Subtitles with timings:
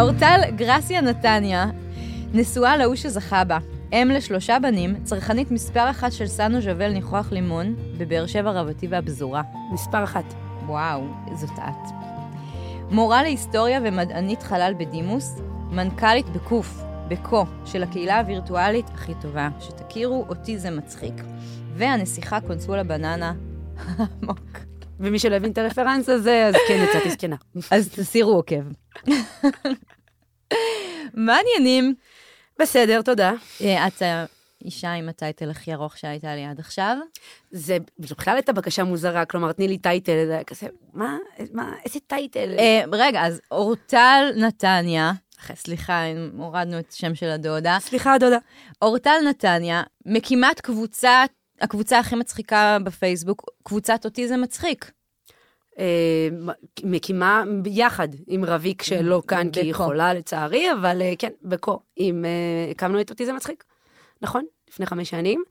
[0.00, 1.66] אורטל גרסיה נתניה,
[2.34, 3.58] נשואה להוא שזכה בה.
[3.92, 9.42] אם לשלושה בנים, צרכנית מספר אחת של סנו ז'בל ניחוח לימון, בבאר שבע רבתי והפזורה.
[9.72, 10.24] מספר אחת.
[10.66, 11.02] וואו,
[11.34, 11.90] זאת את.
[12.90, 15.40] מורה להיסטוריה ומדענית חלל בדימוס,
[15.70, 21.14] מנכ"לית בקוף, בקו, של הקהילה הווירטואלית הכי טובה, שתכירו, אותי זה מצחיק.
[21.74, 23.32] והנסיכה קונסולה בננה
[24.22, 24.75] עמוק.
[25.00, 27.36] ומי שלא הבין את הרפרנס הזה, אז כן, יצאתי זקנה.
[27.70, 28.62] אז תסירו עוקב.
[31.14, 31.94] מה העניינים?
[32.58, 33.32] בסדר, תודה.
[33.60, 36.96] אה, את האישה עם הטייטל הכי ארוך שהייתה לי עד עכשיו.
[37.50, 41.16] זה בכלל הייתה בקשה מוזרה, כלומר, תני לי טייטל, זה היה כזה, מה,
[41.52, 42.54] מה, איזה טייטל?
[42.58, 45.12] אה, רגע, אז אורטל נתניה,
[45.54, 46.02] סליחה,
[46.38, 47.78] הורדנו את השם של הדודה.
[47.80, 48.38] סליחה, דודה.
[48.82, 51.28] אורטל נתניה, מקימת קבוצת,
[51.60, 54.90] הקבוצה הכי מצחיקה בפייסבוק, קבוצת אותי זה מצחיק.
[55.78, 56.28] אה,
[56.84, 59.74] מקימה ביחד עם רביק שלא כאן כי היא.
[59.74, 61.80] חולה לצערי, אבל אה, כן, בקו.
[61.96, 63.64] עם, אה, הקמנו את אותי זה מצחיק,
[64.22, 64.44] נכון?
[64.68, 65.42] לפני חמש שנים.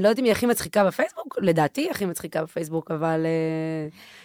[0.00, 3.26] לא יודעת אם היא הכי מצחיקה בפייסבוק, לדעתי הכי מצחיקה בפייסבוק, אבל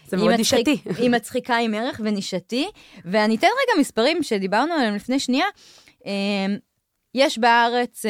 [0.08, 0.78] זה מאוד נישתי.
[0.98, 2.70] היא מצחיקה עם ערך ונישתי,
[3.06, 5.46] ואני אתן רגע מספרים שדיברנו עליהם לפני שנייה.
[7.16, 8.06] יש בארץ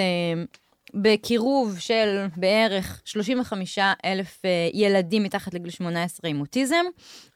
[1.01, 6.85] בקירוב של בערך 35 אלף אה, ילדים מתחת לגיל 18 עם אוטיזם,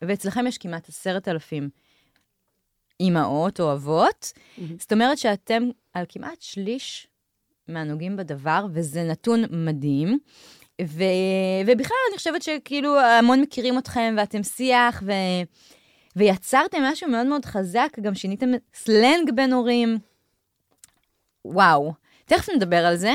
[0.01, 1.69] ואצלכם יש כמעט עשרת אלפים
[2.99, 4.31] אימהות או אבות.
[4.79, 7.07] זאת אומרת שאתם על כמעט שליש
[7.67, 10.19] מהנוגעים בדבר, וזה נתון מדהים.
[10.81, 11.03] ו...
[11.67, 15.11] ובכלל, אני חושבת שכאילו המון מכירים אתכם ואתם שיח, ו...
[16.15, 19.97] ויצרתם משהו מאוד מאוד חזק, גם שיניתם סלנג בין הורים.
[21.45, 21.93] וואו.
[22.25, 23.13] תכף נדבר על זה.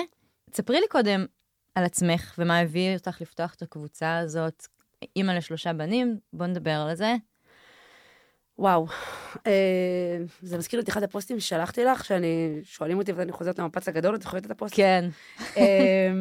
[0.51, 1.27] תספרי לי קודם
[1.75, 4.67] על עצמך ומה הביא אותך לפתוח את הקבוצה הזאת.
[5.17, 7.15] אימא לשלושה בנים, בואו נדבר על זה.
[8.59, 8.87] וואו,
[9.47, 14.15] אה, זה מזכיר את אחד הפוסטים ששלחתי לך, שאני, שואלים אותי ואני חוזרת למפץ הגדול,
[14.15, 14.77] את זוכרת את הפוסט?
[14.77, 15.09] כן.
[15.57, 16.13] אה,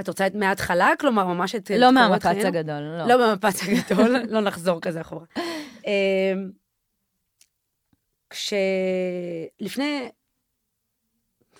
[0.00, 0.90] את רוצה את מההתחלה?
[1.00, 1.70] כלומר, ממש את...
[1.70, 2.44] לא מהמפץ?
[2.44, 3.06] הגדול, לא.
[3.06, 5.26] לא במפץ הגדול, לא נחזור כזה אחורה.
[5.86, 6.32] אה,
[8.30, 10.08] כשלפני,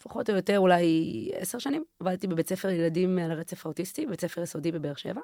[0.03, 4.43] פחות או יותר אולי עשר שנים, עבדתי בבית ספר ילדים על הרצף האוטיסטי, בית ספר
[4.43, 5.21] יסודי בבאר שבע,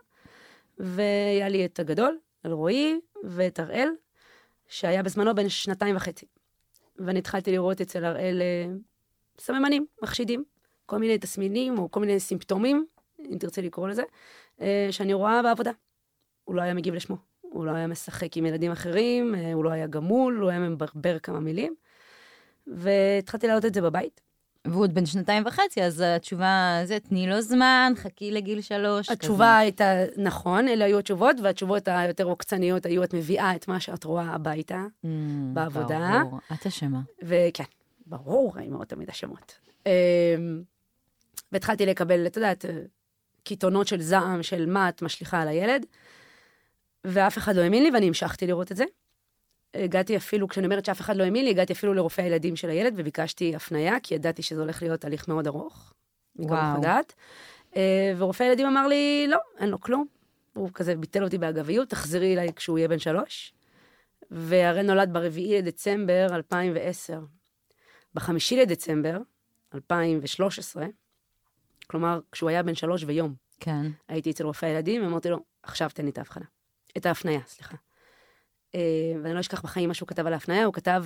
[0.79, 3.89] והיה לי את הגדול, אלרועי, ואת הראל,
[4.69, 6.27] שהיה בזמנו בן שנתיים וחצי.
[6.97, 8.75] ואני התחלתי לראות אצל הראל אה,
[9.39, 10.45] סממנים, מחשידים,
[10.87, 12.87] כל מיני תסמינים או כל מיני סימפטומים,
[13.19, 14.03] אם תרצה לקרוא לזה,
[14.61, 15.71] אה, שאני רואה בעבודה.
[16.45, 19.71] הוא לא היה מגיב לשמו, הוא לא היה משחק עם ילדים אחרים, אה, הוא לא
[19.71, 21.75] היה גמול, הוא היה מברבר כמה מילים.
[22.67, 24.21] והתחלתי להעלות את זה בבית.
[24.67, 29.11] והוא עוד בן שנתיים וחצי, אז התשובה זה, תני לו זמן, חכי לגיל שלוש.
[29.11, 29.85] התשובה הייתה,
[30.17, 34.85] נכון, אלה היו התשובות, והתשובות היותר עוקצניות היו, את מביאה את מה שאת רואה הביתה,
[35.03, 35.09] כזה.
[35.09, 36.23] Mm, בעבודה.
[36.23, 37.01] ברור, את אשמה.
[37.23, 37.65] וכן,
[38.07, 39.55] ברור, האמהות תמיד אשמות.
[39.87, 39.93] אמ,
[41.53, 42.65] והתחלתי לקבל, את יודעת,
[43.45, 45.87] קיתונות של זעם, של מה את משליכה על הילד,
[47.05, 48.85] ואף אחד לא האמין לי, ואני המשכתי לראות את זה.
[49.75, 52.95] הגעתי אפילו, כשאני אומרת שאף אחד לא האמין לי, הגעתי אפילו לרופא הילדים של הילד,
[52.97, 55.93] וביקשתי הפנייה, כי ידעתי שזה הולך להיות תהליך מאוד ארוך.
[56.37, 56.79] וואו.
[56.79, 57.15] הדעת.
[57.77, 60.07] אה, ורופא הילדים אמר לי, לא, אין לו כלום.
[60.55, 63.55] הוא כזה ביטל אותי באגביות, תחזרי אליי כשהוא יהיה בן שלוש.
[64.31, 67.21] והרי נולד ברביעי לדצמבר 2010.
[68.15, 69.19] בחמישי לדצמבר
[69.75, 70.87] 2013,
[71.87, 73.87] כלומר, כשהוא היה בן שלוש ויום, כן.
[74.09, 76.45] הייתי אצל רופא הילדים, ואמרתי לו, עכשיו תן לי את ההבחנה.
[76.97, 77.77] את ההפניה, סליחה.
[78.75, 78.81] אה,
[79.23, 81.05] ואני לא אשכח בחיים מה שהוא כתב על ההפניה, הוא כתב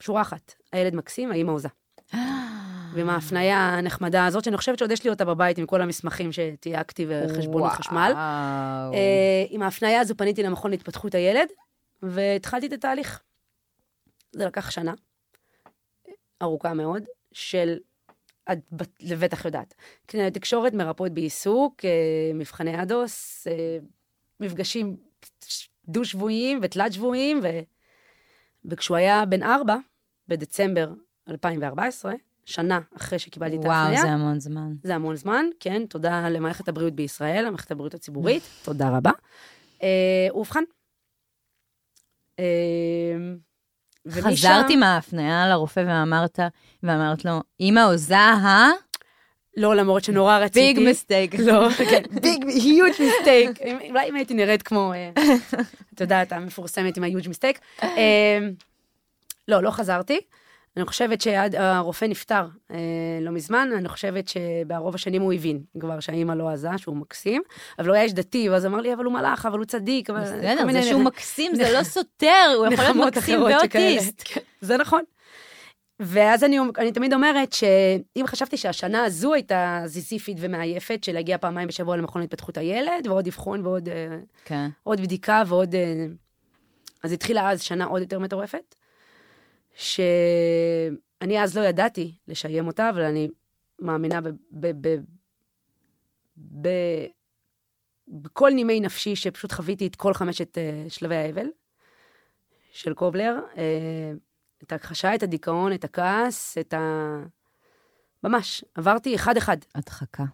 [0.00, 1.68] שורה אחת, הילד מקסים, האמא הוזה.
[2.94, 7.06] ועם ההפניה הנחמדה הזאת, שאני חושבת שעוד יש לי אותה בבית עם כל המסמכים שתייגתי
[7.08, 8.10] וחשבונות חשמל.
[8.14, 8.92] וואו.
[8.94, 11.48] אה, עם ההפניה הזו פניתי למכון להתפתחות הילד,
[12.02, 13.20] והתחלתי את התהליך.
[14.32, 14.92] זה לקח שנה,
[16.42, 17.02] ארוכה מאוד,
[17.32, 17.78] של,
[18.52, 19.74] את בט- לבטח יודעת,
[20.06, 21.90] קלינאיות תקשורת, מרפאות בעיסוק, אה,
[22.34, 23.78] מבחני אדוס, אה,
[24.40, 24.96] מפגשים
[25.88, 27.46] דו-שבועיים ותלת-שבועיים, ו...
[28.64, 29.76] וכשהוא היה בן ארבע,
[30.28, 30.92] בדצמבר
[31.30, 32.12] 2014,
[32.44, 34.74] שנה אחרי שקיבלתי את וואו, ההפניה, זה המון זמן.
[34.82, 39.10] זה המון זמן, כן, תודה למערכת הבריאות בישראל, למערכת הבריאות הציבורית, תודה רבה.
[39.82, 40.62] אה, הוא אובחן.
[42.38, 42.44] אה,
[44.10, 46.38] חזרתי מההפניה לרופא ואמרת,
[46.82, 48.70] ואמרת לו, אמא הוזה, אה?
[49.56, 50.74] לא, למרות שנורא רציתי.
[50.74, 51.34] ביג מיסטייק.
[51.34, 53.50] לא, כן, ביג, היוג' מיסטייק.
[53.88, 55.10] אולי אם הייתי נראית כמו, אה,
[55.94, 57.60] את יודעת, המפורסמת עם היוג' מיסטייק.
[59.48, 60.20] לא, לא חזרתי.
[60.76, 62.76] אני חושבת שהרופא נפטר אה,
[63.20, 67.42] לא מזמן, אני חושבת שברוב השנים הוא הבין כבר שהאימא לא עזה, שהוא מקסים,
[67.78, 70.10] אבל הוא היה איש דתי, ואז אמר לי, אבל הוא מלאך, אבל הוא צדיק.
[70.10, 73.42] בסדר, זה שהוא מקסים, זה לא סותר, הוא יכול להיות מקסים.
[73.42, 74.22] ואוטיסט.
[74.24, 75.02] כן, זה נכון.
[76.00, 81.68] ואז אני, אני תמיד אומרת שאם חשבתי שהשנה הזו הייתה זיזיפית ומעייפת, של להגיע פעמיים
[81.68, 83.88] בשבוע למכון להתפתחות הילד, ועוד אבחון ועוד
[84.44, 84.68] כן.
[84.82, 85.74] עוד בדיקה ועוד...
[85.74, 86.06] אה,
[87.02, 88.74] אז התחילה אז שנה עוד יותר מטורפת,
[89.74, 93.28] שאני אז לא ידעתי לשיים אותה, אבל אני
[93.78, 94.28] מאמינה ב...
[94.50, 94.96] ב, ב,
[96.62, 96.68] ב
[98.08, 101.46] בכל נימי נפשי שפשוט חוויתי את כל חמשת uh, שלבי האבל
[102.72, 103.58] של קובלר, uh,
[104.62, 107.16] את ההכחשה, את הדיכאון, את הכעס, את ה...
[108.24, 109.56] ממש, עברתי אחד-אחד.
[109.74, 110.24] הדחקה.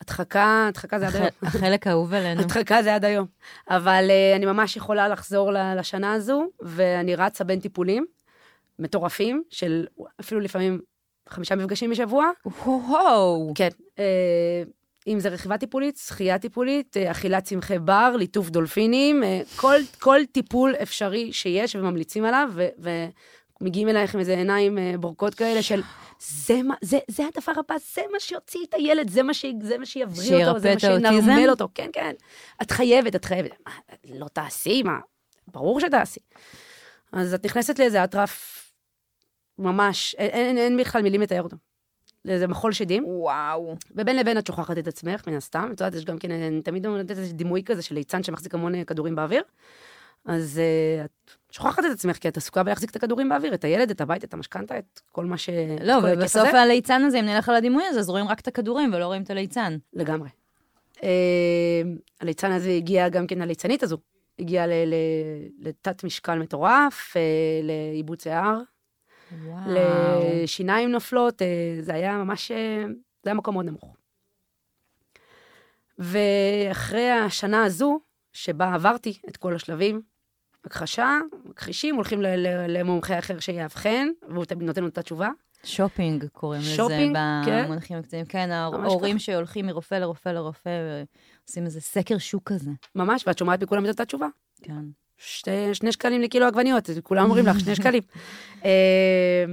[0.00, 1.28] הדחקה, הדחקה זה עד היום.
[1.42, 2.40] החלק האהוב עלינו.
[2.40, 3.26] הדחקה זה עד היום.
[3.68, 8.06] אבל uh, אני ממש יכולה לחזור לשנה הזו, ואני רצה בין טיפולים
[8.78, 9.86] מטורפים, של
[10.20, 10.80] אפילו לפעמים
[11.28, 12.30] חמישה מפגשים בשבוע.
[12.66, 13.52] וואו.
[13.54, 13.68] כן.
[13.96, 14.00] Uh,
[15.06, 20.20] אם זה רכיבה טיפולית, שחייה טיפולית, uh, אכילת צמחי בר, ליטוף דולפינים, uh, כל, כל
[20.32, 22.90] טיפול אפשרי שיש וממליצים עליו, ו...
[23.60, 25.82] מגיעים אלייך עם איזה עיניים בורקות כאלה של
[26.18, 29.78] זה, מה, זה, זה הדבר הבא, זה מה שיוציא את הילד, זה מה, ש, זה
[29.78, 31.68] מה שיבריא אותו, זה מה שינרמל אותו.
[31.74, 32.12] כן, כן.
[32.62, 33.50] את חייבת, את חייבת.
[33.66, 33.72] מה,
[34.18, 34.98] לא תעשי, מה?
[35.48, 36.20] ברור שתעשי.
[37.12, 38.66] אז את נכנסת לאיזה אטרף
[39.58, 41.56] ממש, אין, אין, אין בכלל מילים לתאר אותו.
[42.24, 43.04] לאיזה מחול שדים.
[43.06, 43.76] וואו.
[43.90, 45.70] ובין לבין את שוכחת את עצמך, מן הסתם.
[45.72, 48.84] את יודעת, יש גם כן, אני תמיד אומרת איזה דימוי כזה של ליצן שמחזיק המון
[48.84, 49.42] כדורים באוויר.
[50.24, 53.90] אז uh, את שוכחת את עצמך, כי את עסוקה בלהחזיק את הכדורים באוויר, את הילד,
[53.90, 55.50] את הבית, את המשכנתה, את כל מה ש...
[55.80, 59.04] לא, ובסוף הליצן הזה, אם נלך על הדימוי הזה, אז רואים רק את הכדורים ולא
[59.06, 59.76] רואים את הליצן.
[59.92, 60.28] לגמרי.
[60.96, 61.00] Uh,
[62.20, 63.98] הליצן הזה הגיע גם כן, הליצנית הזו,
[64.38, 64.66] הגיעה
[65.58, 68.60] לתת משקל מטורף, uh, לעיבוד שיער.
[69.66, 71.44] לשיניים נופלות, uh,
[71.80, 72.54] זה היה ממש, uh,
[73.22, 73.96] זה היה מקום מאוד נמוך.
[75.98, 78.00] ואחרי השנה הזו,
[78.32, 80.15] שבה עברתי את כל השלבים,
[80.66, 82.22] הכחשה, מכחישים, הולכים
[82.68, 85.28] למומחה אחר שיאבחן, והוא תמיד נותן לנו את התשובה.
[85.64, 87.64] שופינג קוראים שופינג, לזה כן.
[87.64, 88.24] במונחים הקצרים.
[88.24, 90.70] כן, ההורים שהולכים מרופא לרופא לרופא,
[91.40, 92.70] ועושים איזה סקר שוק כזה.
[92.94, 94.26] ממש, ואת שומעת מכולם את אותה תשובה.
[94.62, 94.84] כן.
[95.18, 98.02] שתי, שני שקלים לקילו עגבניות, כולם אומרים לך, שני שקלים.
[98.64, 99.44] אה,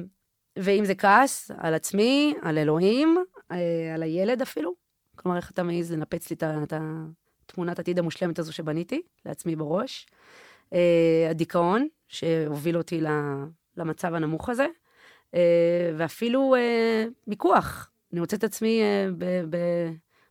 [0.59, 3.17] ואם זה כעס, על עצמי, על אלוהים,
[3.51, 4.73] אה, על הילד אפילו.
[5.15, 6.73] כלומר, איך אתה מעז לנפץ לי את
[7.45, 10.07] התמונת עתיד המושלמת הזו שבניתי לעצמי בראש.
[10.73, 13.01] אה, הדיכאון, שהוביל אותי
[13.77, 14.67] למצב הנמוך הזה,
[15.35, 17.89] אה, ואפילו אה, מיקוח.
[18.11, 18.81] אני מוצאת את עצמי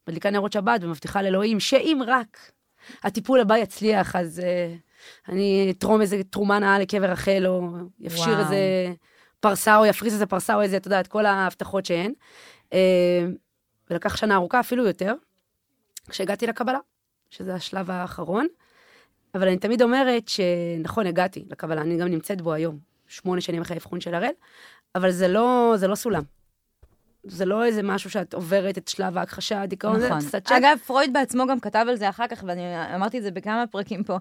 [0.09, 2.53] מדליקה נרות שבת ומבטיחה לאלוהים שאם רק
[3.03, 4.43] הטיפול הבא יצליח, אז
[5.29, 8.59] אני אתרום איזה תרומה נאה לקבר רחל, או יפשיר איזה
[9.41, 12.13] פרסה, או יפריס איזה פרסה, או איזה, אתה יודע, את כל ההבטחות שהן.
[13.91, 15.15] ולקח שנה ארוכה, אפילו יותר,
[16.09, 16.79] כשהגעתי לקבלה,
[17.31, 18.47] שזה השלב האחרון.
[19.35, 23.77] אבל אני תמיד אומרת שנכון, הגעתי לקבלה, אני גם נמצאת בו היום, שמונה שנים אחרי
[23.77, 24.33] האבחון של הראל,
[24.95, 26.23] אבל זה לא, זה לא סולם.
[27.25, 30.21] זה לא איזה משהו שאת עוברת את שלב ההכחשה, הדיכאון, נכון.
[30.21, 30.53] זה קצת...
[30.53, 34.05] אגב, פרויד בעצמו גם כתב על זה אחר כך, ואני אמרתי את זה בכמה פרקים
[34.05, 34.17] פה,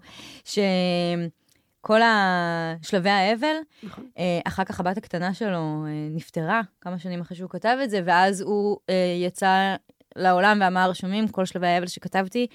[0.45, 4.05] שכל השלבי האבל, נכון.
[4.17, 8.01] אה, אחר כך הבת הקטנה שלו אה, נפטרה כמה שנים אחרי שהוא כתב את זה,
[8.05, 9.75] ואז הוא אה, יצא
[10.15, 12.47] לעולם ואמר, שומעים, כל שלבי האבל שכתבתי,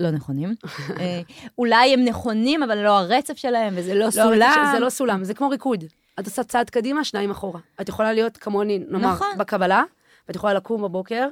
[0.00, 0.54] לא נכונים.
[1.00, 1.20] אה,
[1.58, 4.68] אולי הם נכונים, אבל לא הרצף שלהם, וזה לא, לא סולם.
[4.72, 5.84] זה לא סולם, זה כמו ריקוד.
[6.20, 7.60] את עושה צעד קדימה, שניים אחורה.
[7.80, 9.28] את יכולה להיות כמוני, נאמר, נכון.
[9.38, 9.82] בקבלה,
[10.28, 11.28] ואת יכולה לקום בבוקר,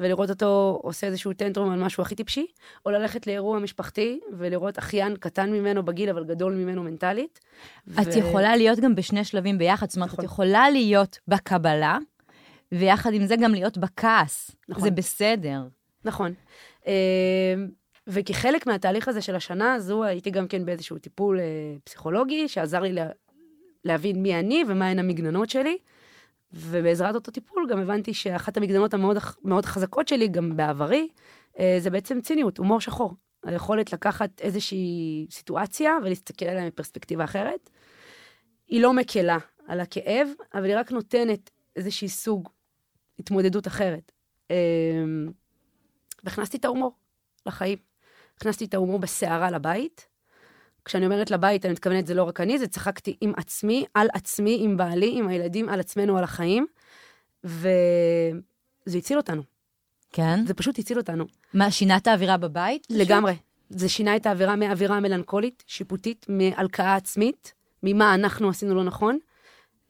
[0.00, 2.46] ולראות אותו עושה איזשהו טנטרום על משהו הכי טיפשי,
[2.86, 7.40] או ללכת לאירוע משפחתי, ולראות אחיין קטן ממנו בגיל, אבל גדול ממנו מנטלית.
[7.90, 8.18] את ו...
[8.18, 10.24] יכולה להיות גם בשני שלבים ביחד, זאת אומרת, נכון.
[10.24, 11.98] את יכולה להיות בקבלה,
[12.72, 14.50] ויחד עם זה גם להיות בכעס.
[14.68, 14.84] נכון.
[14.84, 15.62] זה בסדר.
[16.04, 16.32] נכון.
[18.08, 21.44] וכחלק מהתהליך הזה של השנה הזו, הייתי גם כן באיזשהו טיפול אה,
[21.84, 23.06] פסיכולוגי, שעזר לי לה,
[23.84, 25.78] להבין מי אני ומהן המגננות שלי.
[26.52, 31.08] ובעזרת אותו טיפול גם הבנתי שאחת המגננות המאוד מאוד חזקות שלי, גם בעברי,
[31.58, 33.14] אה, זה בעצם ציניות, הומור שחור.
[33.44, 37.70] היכולת לקחת איזושהי סיטואציה ולהסתכל עליה מפרספקטיבה אחרת.
[38.68, 42.48] היא לא מקלה על הכאב, אבל היא רק נותנת איזושהי סוג
[43.18, 44.12] התמודדות אחרת.
[44.50, 44.56] אה,
[46.24, 46.92] והכנסתי את ההומור
[47.46, 47.87] לחיים.
[48.38, 50.06] הכנסתי את ההומור בסערה לבית.
[50.84, 54.58] כשאני אומרת לבית, אני מתכוונת, זה לא רק אני, זה צחקתי עם עצמי, על עצמי,
[54.60, 56.66] עם בעלי, עם הילדים, על עצמנו, על החיים.
[57.44, 59.42] וזה הציל אותנו.
[60.12, 60.46] כן?
[60.46, 61.24] זה פשוט הציל אותנו.
[61.54, 62.86] מה, שינה את האווירה בבית?
[62.90, 63.36] לגמרי.
[63.70, 69.18] זה שינה את האווירה מאווירה מלנכולית, שיפוטית, מהלקאה עצמית, ממה אנחנו עשינו לא נכון.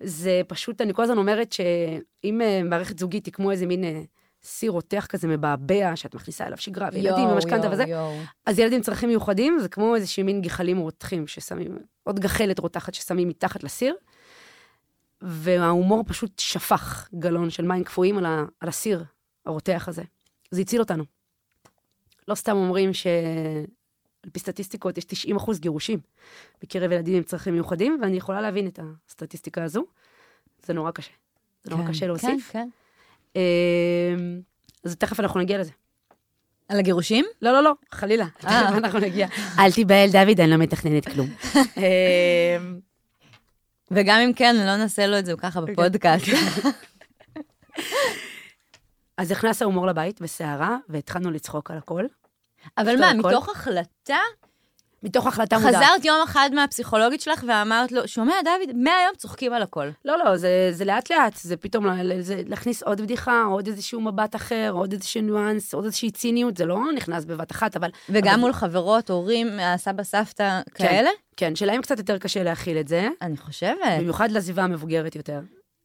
[0.01, 4.03] זה פשוט, אני כל הזמן אומרת שאם אה, מערכת זוגית היא כמו איזה מין אה,
[4.49, 7.83] סיר רותח כזה מבעבע, שאת מכניסה אליו שגרה, וילדים ומשכנתה וזה.
[7.83, 8.11] יו.
[8.47, 12.95] אז ילד עם צרכים מיוחדים זה כמו איזה מין גחלים רותחים ששמים, עוד גחלת רותחת
[12.95, 13.95] ששמים מתחת לסיר.
[15.23, 19.05] וההומור פשוט שפך גלון של מים קפואים על, ה, על הסיר
[19.47, 20.03] הרותח הזה.
[20.51, 21.05] זה הציל אותנו.
[22.29, 25.99] לא סתם אומרים שעל פי סטטיסטיקות יש 90 אחוז גירושים
[26.63, 29.85] בקרב ילדים עם צרכים מיוחדים, ואני יכולה להבין את הסטטיסטיקה הזו.
[30.63, 31.13] זה נורא קשה.
[31.65, 32.51] זה נורא כן, קשה להוסיף.
[32.53, 32.69] כן, כן.
[33.39, 34.41] אמ,
[34.85, 35.71] אז תכף אנחנו נגיע לזה.
[36.69, 37.25] על הגירושים?
[37.43, 38.27] לא, לא, לא, חלילה.
[38.47, 38.63] אה.
[38.67, 39.29] תכף אנחנו נגיע.
[39.59, 41.29] אל תיבהל, דוד, אני לא מתכננת כלום.
[41.77, 42.79] אמ,
[43.91, 46.27] וגם אם כן, לא נעשה לו את זה ככה בפודקאסט.
[49.19, 52.05] אז נכנס ההומור לבית בסערה, והתחלנו לצחוק על הכל.
[52.79, 53.29] אבל מה, הכל.
[53.29, 54.19] מתוך החלטה?
[55.03, 55.75] מתוך החלטה מודעת.
[55.75, 59.89] חזרת יום אחד מהפסיכולוגית שלך ואמרת לו, שומע, דוד, מהיום צוחקים על הכל.
[60.05, 61.87] לא, לא, זה, זה לאט לאט, זה פתאום
[62.21, 66.65] זה להכניס עוד בדיחה, עוד איזשהו מבט אחר, עוד איזשהו ניואנס, עוד איזושהי ציניות, זה
[66.67, 67.91] לא נכנס בבת אחת, אבל...
[68.09, 71.11] וגם אבל- מול חברות, הורים, הסבא, סבתא, כאלה?
[71.37, 73.79] כן, שלהם קצת יותר קשה להכיל את זה, אני חושבת.
[73.99, 75.41] במיוחד לסביבה המבוגרת יותר.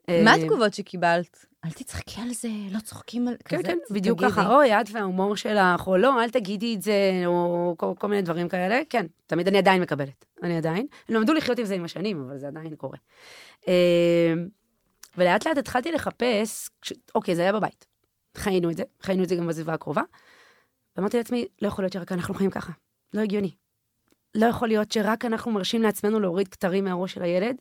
[0.09, 1.45] מה אה, התגובות שקיבלת?
[1.65, 3.35] אל תצחקי על זה, לא צוחקים על...
[3.45, 4.33] כן, כזה, כן, בדיוק תגידי.
[4.33, 8.21] ככה, אוי, את וההומור שלך, או לא, אל תגידי את זה, או כל, כל מיני
[8.21, 10.87] דברים כאלה, כן, תמיד אני עדיין מקבלת, אני עדיין.
[11.09, 12.97] הם למדו לחיות עם זה עם השנים, אבל זה עדיין קורה.
[13.67, 14.33] אה,
[15.17, 16.93] ולאט לאט התחלתי לחפש, כש...
[17.15, 17.85] אוקיי, זה היה בבית.
[18.37, 20.01] חיינו את זה, חיינו את זה גם בסביבה הקרובה.
[20.97, 22.71] ואמרתי לעצמי, לא יכול להיות שרק אנחנו חיים ככה,
[23.13, 23.51] לא הגיוני.
[24.35, 27.55] לא יכול להיות שרק אנחנו מרשים לעצמנו להוריד כתרים מהראש של הילד,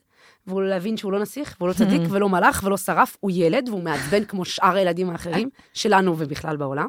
[0.47, 3.83] והוא להבין שהוא לא נסיך, והוא לא צדיק, ולא מלאך, ולא שרף, הוא ילד, והוא
[3.83, 6.89] מעצבן כמו שאר הילדים האחרים, שלנו ובכלל בעולם.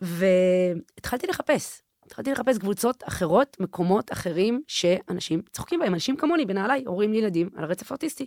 [0.00, 1.82] והתחלתי לחפש.
[2.06, 7.64] התחלתי לחפש קבוצות אחרות, מקומות אחרים שאנשים צוחקים בהם, אנשים כמוני, בנעליי, הורים לילדים על
[7.64, 8.26] הרצף האוטיסטי.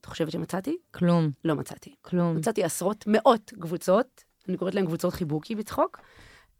[0.00, 0.76] את חושבת שמצאתי?
[0.90, 1.94] כלום, לא מצאתי.
[2.02, 2.36] כלום.
[2.36, 6.00] מצאתי עשרות, מאות קבוצות, אני קוראת להן קבוצות חיבוקי בצחוק.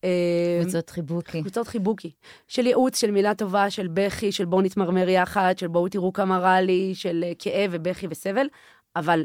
[0.04, 1.40] אה, קבוצות חיבוקי.
[1.42, 2.10] קבוצות חיבוקי,
[2.48, 6.38] של ייעוץ, של מילה טובה, של בכי, של בואו נתמרמר יחד, של בואו תראו כמה
[6.38, 8.46] רע לי, של אה, כאב ובכי וסבל,
[8.96, 9.24] אבל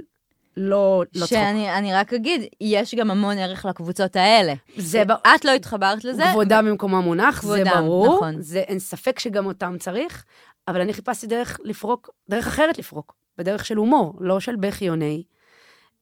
[0.58, 1.30] לא, לא צחוק.
[1.30, 4.54] שאני אני רק אגיד, יש גם המון ערך לקבוצות האלה.
[4.78, 6.24] זה ב- את לא התחברת לזה?
[6.32, 8.42] כבודם במקומה מונח, זה כבודם, ברור, נכון.
[8.42, 10.26] זה אין ספק שגם אותם צריך,
[10.68, 14.96] אבל אני חיפשתי דרך לפרוק, דרך אחרת לפרוק, בדרך של הומור, לא של בכי או
[14.96, 15.24] נהי.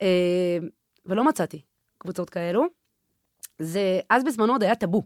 [0.02, 0.58] אה,
[1.06, 1.62] ולא מצאתי
[1.98, 2.81] קבוצות כאלו.
[3.62, 5.04] זה, אז בזמנו עוד היה טאבו.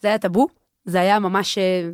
[0.00, 0.46] זה היה טאבו,
[0.84, 1.90] זה היה ממש אה,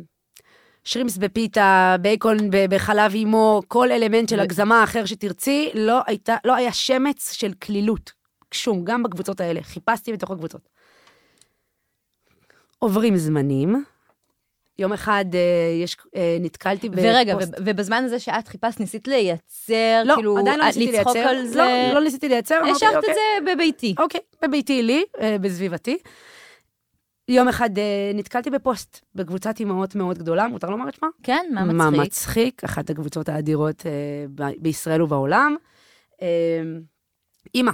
[0.83, 2.37] שרימפס בפיתה, בייקון
[2.69, 8.11] בחלב אימו, כל אלמנט של הגזמה אחר שתרצי, לא, הייתה, לא היה שמץ של קלילות.
[8.51, 9.63] שום, גם בקבוצות האלה.
[9.63, 10.69] חיפשתי בתוך הקבוצות.
[12.79, 13.83] עוברים זמנים.
[14.79, 15.39] יום אחד אה,
[15.83, 17.53] יש, אה, נתקלתי ורגע, בפוסט.
[17.53, 21.29] ו- ובזמן הזה שאת חיפשת, ניסית לייצר, לא, כאילו, עדיין לא אה, ניסיתי לצחוק לייצר.
[21.29, 21.57] על זה?
[21.57, 22.59] לא, לא ניסיתי לייצר.
[22.75, 23.13] השארת את אוקיי.
[23.13, 23.95] זה בביתי.
[23.99, 25.97] אוקיי, בביתי לי, אה, בסביבתי.
[27.29, 31.07] יום אחד אה, נתקלתי בפוסט בקבוצת אימהות מאוד גדולה, מותר לומר את שמה?
[31.23, 32.01] כן, מה מה מצחיק?
[32.07, 35.55] מצחיק, אחת הקבוצות האדירות אה, בישראל ובעולם.
[36.21, 36.61] אה,
[37.55, 37.71] אימא,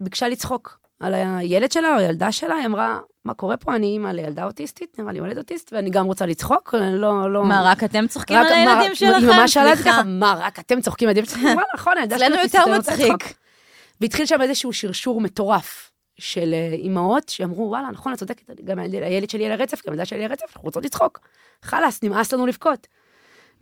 [0.00, 3.74] ביקשה לצחוק על הילד שלה או הילדה שלה, היא אמרה, מה קורה פה?
[3.76, 7.44] אני אימא לילדה אוטיסטית, נראה לי ילד אוטיסט, ואני גם רוצה לצחוק, לא, לא...
[7.44, 9.14] מה, רק אתם צוחקים רק- על מה, הילדים שלכם?
[9.16, 9.90] היא ממש סליחה.
[9.90, 11.46] ככה, מה, רק אתם צוחקים על הילדים שלכם?
[11.48, 13.00] אמרה, נכון, הילדה אוטיסטית, יותר מצחיק.
[13.00, 13.22] לצחוק."
[14.00, 19.30] והתחיל שם איזשהו שרשור מטורף של אה, אימהות שאמרו, וואלה, נכון, את צודקת, גם הילד-
[19.30, 21.20] שלי על הרצף, גם הילדה שלי על הרצף, אנחנו רוצות לצחוק.
[21.62, 22.86] חלאס, נמאס לנו לבכות.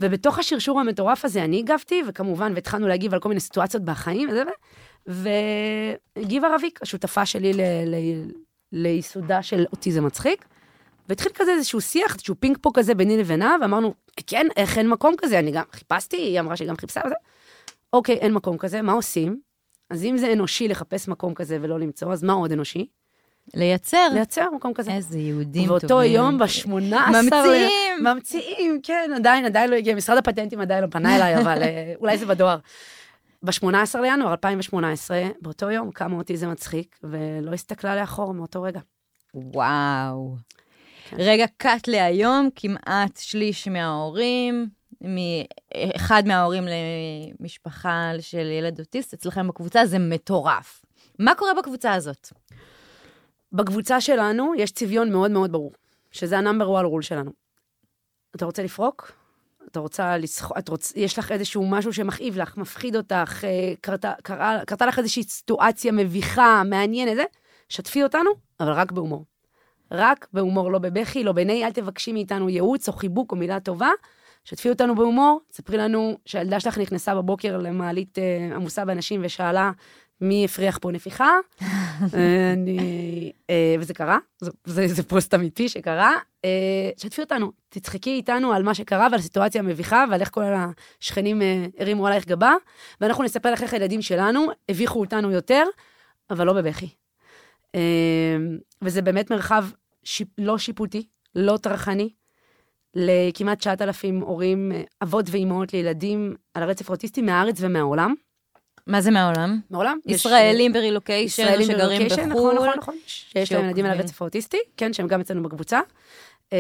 [0.01, 4.43] ובתוך השרשור המטורף הזה אני הגבתי, וכמובן, והתחלנו להגיב על כל מיני סיטואציות בחיים וזה,
[5.07, 8.31] והגיבה רביק, השותפה שלי ל- ל-
[8.73, 10.45] לייסודה של אוטיזם מצחיק.
[11.09, 13.95] והתחיל כזה איזשהו שיח, איזשהו פינג פונג כזה ביני לבינה, ואמרנו,
[14.27, 15.39] כן, איך אין מקום כזה?
[15.39, 17.15] אני גם חיפשתי, היא אמרה שהיא גם חיפשה וזה.
[17.93, 19.41] אוקיי, אין מקום כזה, מה עושים?
[19.91, 22.87] אז אם זה אנושי לחפש מקום כזה ולא למצוא, אז מה עוד אנושי?
[23.55, 24.09] לייצר.
[24.15, 24.93] לייצר מקום כזה.
[24.93, 26.13] איזה יהודים ובאותו טובים.
[26.13, 26.69] יום, ב-18...
[27.13, 28.05] ממציאים.
[28.05, 32.19] ממציאים, כן, עדיין, עדיין לא הגיע, משרד הפטנטים עדיין לא פנה אליי, אבל אה, אולי
[32.19, 32.59] זה בדואר.
[33.45, 38.81] ב-18 לינואר 2018, באותו יום קם אותי זה מצחיק, ולא הסתכלה לאחור מאותו רגע.
[39.35, 40.37] וואו.
[41.09, 41.17] כן.
[41.19, 44.69] רגע, קאט להיום, כמעט שליש מההורים,
[45.01, 46.65] מאחד מההורים
[47.41, 50.85] למשפחה של ילד אוטיסט, אצלכם בקבוצה, זה מטורף.
[51.19, 52.29] מה קורה בקבוצה הזאת?
[53.53, 55.73] בקבוצה שלנו יש צביון מאוד מאוד ברור,
[56.11, 57.31] שזה ה number one rule שלנו.
[58.37, 59.24] אתה רוצה לפרוק?
[59.75, 60.17] אתה רוצה
[60.59, 60.93] את רוצ...
[60.97, 65.93] יש לך איזשהו משהו שמכאיב לך, מפחיד אותך, אה, קרתה, קרה, קרתה לך איזושהי סיטואציה
[65.93, 67.25] מביכה, מעניינת, זה,
[67.69, 69.25] שתפי אותנו, אבל רק בהומור.
[69.91, 73.91] רק בהומור, לא בבכי, לא בני, אל תבקשי מאיתנו ייעוץ או חיבוק או מילה טובה.
[74.45, 79.71] שתפי אותנו בהומור, ספרי לנו שהילדה שלך נכנסה בבוקר למעלית אה, עמוסה באנשים ושאלה
[80.25, 81.31] מי הפריח פה נפיחה?
[82.53, 86.13] אני, אה, וזה קרה, זה, זה, זה פוסט אמיתי שקרה.
[86.45, 90.43] אה, שתפי אותנו, תצחקי איתנו על מה שקרה ועל הסיטואציה המביכה ועל איך כל
[91.01, 92.55] השכנים אה, הרימו עלייך גבה,
[93.01, 95.65] ואנחנו נספר לך איך הילדים שלנו הביכו אותנו יותר,
[96.31, 96.89] אבל לא בבכי.
[98.83, 99.65] וזה באמת מרחב
[100.05, 102.11] שיפ, לא שיפוטי, לא טרחני,
[102.95, 108.15] לכמעט 9,000 הורים, אבות ואימהות לילדים על הרצף האוטיסטי מהארץ ומהעולם.
[108.87, 109.61] מה זה מהעולם?
[109.71, 109.99] מעולם.
[110.07, 112.55] יש- ישראלים ברילוקיישן, ישראלים שגרים נכון, בחו"ל.
[112.55, 112.97] נכון, נכון.
[113.07, 113.91] שיש להם ילדים על.
[113.99, 115.81] הרצף האוטיסטי, כן, שהם גם אצלנו בקבוצה.
[116.53, 116.59] אה,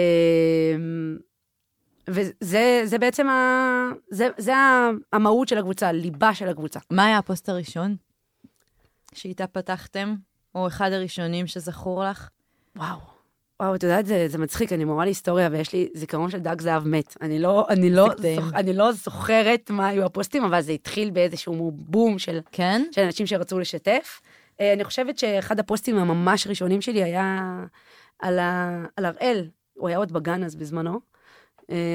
[2.08, 4.52] וזה זה בעצם ה, זה, זה
[5.12, 6.80] המהות של הקבוצה, הליבה של הקבוצה.
[6.90, 7.96] מה היה הפוסט הראשון
[9.14, 10.14] שאיתה פתחתם?
[10.54, 12.28] או אחד הראשונים שזכור לך?
[12.76, 13.13] וואו.
[13.62, 16.88] וואו, את יודעת, זה, זה מצחיק, אני מורה להיסטוריה ויש לי זיכרון של דג זהב
[16.88, 17.16] מת.
[17.20, 18.08] אני לא, אני, לא.
[18.36, 22.82] זוכ, אני לא זוכרת מה היו הפוסטים, אבל זה התחיל באיזשהו בום של, כן?
[22.92, 24.20] של אנשים שרצו לשתף.
[24.60, 27.58] אה, אני חושבת שאחד הפוסטים הממש ראשונים שלי היה
[28.18, 28.84] על, ה...
[28.96, 31.00] על הראל, הוא היה עוד בגן אז בזמנו,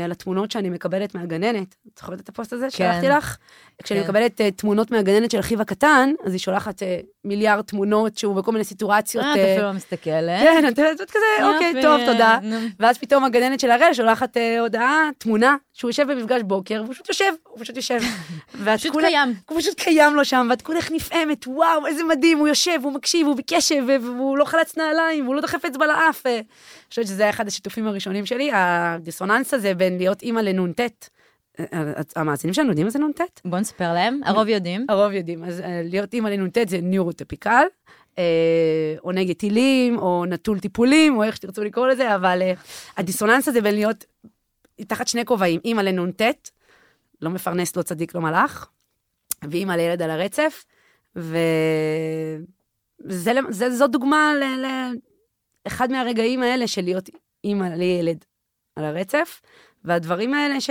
[0.06, 1.76] על התמונות שאני מקבלת מהגננת.
[1.94, 3.38] את זוכרת את הפוסט הזה ששלחתי לך?
[3.84, 4.06] כשאני כן.
[4.06, 8.52] מקבלת אה, תמונות מהגננת של אחיו הקטן, אז היא שולחת אה, מיליארד תמונות שהוא בכל
[8.52, 9.26] מיני סיטואציות.
[9.26, 10.40] אה, את אה, אפילו לא מסתכלת.
[10.42, 12.38] כן, את יודעת, כזה, אוקיי, טוב, תודה.
[12.80, 17.10] ואז פתאום הגננת של הראל שולחת אה, הודעה, תמונה, שהוא יושב במפגש בוקר, והוא פשוט
[17.10, 18.00] יושב, הוא פשוט יושב.
[18.76, 19.34] פשוט כולה- קיים.
[19.50, 23.28] הוא פשוט קיים לו שם, ואת כולך נפעמת, וואו, איזה מדהים, הוא יושב, הוא מקשיב,
[23.28, 26.26] הוא בקשב, והוא לא חלץ נעליים, והוא לא דוחף אצבע לאף.
[26.90, 31.10] חושבת שזה היה אחד השיתופים הראשונים שלי, הדיסוננס הזה בין להיות אימא לנ"ט.
[32.16, 33.22] המאזינים שלנו יודעים מה זה נ"ט?
[33.46, 34.86] בוא נספר להם, הרוב יודעים.
[34.90, 37.64] הרוב יודעים, אז אה, להיות אימא לנ"ט זה ניורוטופיקל,
[38.18, 42.54] אה, או נגד טילים, או נטול טיפולים, או איך שתרצו לקרוא לזה, אבל אה,
[42.98, 44.06] הדיסוננס הזה בין להיות
[44.88, 46.22] תחת שני כובעים, אימא לנ"ט,
[47.22, 48.70] לא מפרנס, לא צדיק, לא מלאך,
[49.50, 50.66] ואימא לילד על הרצף,
[51.16, 52.42] וזה
[53.50, 54.34] זה, זו דוגמה
[55.70, 57.10] לאחד מהרגעים האלה של להיות
[57.44, 58.26] אימא לילד
[58.76, 59.42] על הרצף,
[59.84, 60.70] והדברים האלה ש...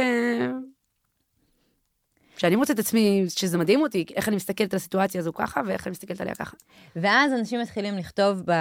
[2.36, 5.86] שאני מוצאת את עצמי, שזה מדהים אותי, איך אני מסתכלת על הסיטואציה הזו ככה, ואיך
[5.86, 6.56] אני מסתכלת עליה ככה.
[6.96, 8.52] ואז אנשים מתחילים לכתוב ב...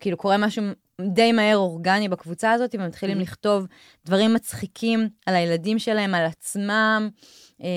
[0.00, 0.64] כאילו קורה משהו
[1.00, 3.22] די מהר אורגני בקבוצה הזאת, ומתחילים Mhm.
[3.22, 3.66] לכתוב
[4.06, 7.08] דברים מצחיקים על הילדים שלהם, על עצמם.
[7.62, 7.68] אה,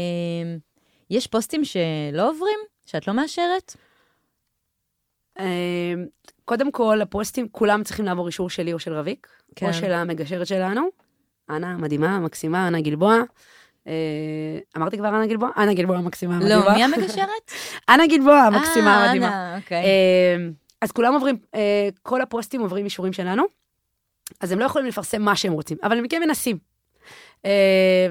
[1.10, 2.60] יש פוסטים שלא עוברים?
[2.86, 3.76] שאת לא מאשרת?
[5.40, 5.94] אה,
[6.46, 9.68] קודם כל, הפוסטים, כולם צריכים לעבור אישור שלי או של רביק, כן.
[9.68, 10.88] או של המגשרת שלנו,
[11.50, 13.22] אנה המדהימה, המקסימה, אנה גלבוע.
[13.88, 13.94] אה,
[14.78, 15.50] אמרתי כבר אנה גלבוע?
[15.58, 16.66] אנה גלבוע המקסימה, המדהימה.
[16.66, 17.52] לא, מי המגשרת?
[17.90, 19.28] אנה גלבוע המקסימה, אה, המדהימה.
[19.28, 19.84] אנה, אוקיי.
[19.84, 20.48] אה,
[20.82, 23.44] אז כולם עוברים, אה, כל הפוסטים עוברים אישורים שלנו,
[24.42, 26.58] אז הם לא יכולים לפרסם מה שהם רוצים, אבל הם כן מנסים.
[27.46, 28.08] אה,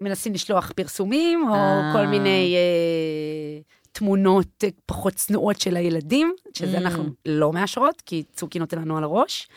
[0.00, 1.90] מנסים לשלוח פרסומים, או אה.
[1.92, 3.60] כל מיני אה,
[3.98, 6.80] תמונות אה, פחות צנועות של הילדים, שזה Mm.
[6.80, 9.48] אנחנו לא מאשרות, כי צוקי נותן לנו על הראש,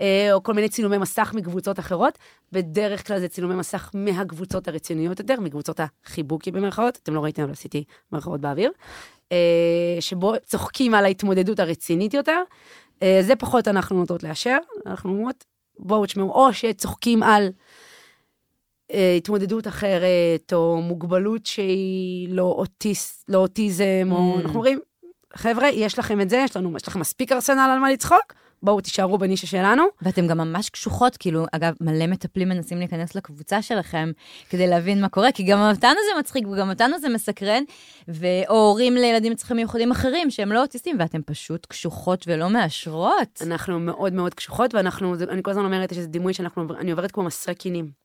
[0.00, 2.18] אה, או כל מיני צילומי מסך מקבוצות אחרות.
[2.52, 7.52] בדרך כלל זה צילומי מסך מהקבוצות הרציניות יותר, מקבוצות החיבוקי במרכאות, אתם לא ראיתם, אבל
[7.52, 8.72] עשיתי מרכאות באוויר,
[9.32, 12.42] אה, שבו צוחקים על ההתמודדות הרצינית יותר.
[13.20, 15.44] זה פחות אנחנו נוטות לאשר, אנחנו אומרות,
[15.78, 17.48] בואו תשמעו, או שצוחקים על
[19.16, 24.40] התמודדות אחרת, או מוגבלות שהיא לא, אוטיס, לא אוטיזם, או Mm.
[24.40, 24.78] אנחנו אומרים,
[25.34, 28.80] חבר'ה, יש לכם את זה, יש, לנו, יש לכם מספיק ארסנל על מה לצחוק, בואו
[28.80, 29.84] תישארו בנישה שלנו.
[30.02, 34.10] ואתם גם ממש קשוחות, כאילו, אגב, מלא מטפלים מנסים להיכנס לקבוצה שלכם
[34.50, 37.62] כדי להבין מה קורה, כי גם אותנו זה מצחיק וגם אותנו זה מסקרן.
[38.48, 43.42] או הורים לילדים עם צרכים מיוחדים אחרים שהם לא אוטיסטים, ואתם פשוט קשוחות ולא מאשרות.
[43.46, 47.10] אנחנו מאוד מאוד קשוחות, ואנחנו, אני כל הזמן אומרת, יש איזה דימוי שאנחנו, אני עוברת
[47.10, 47.99] כמו מסרי קינים.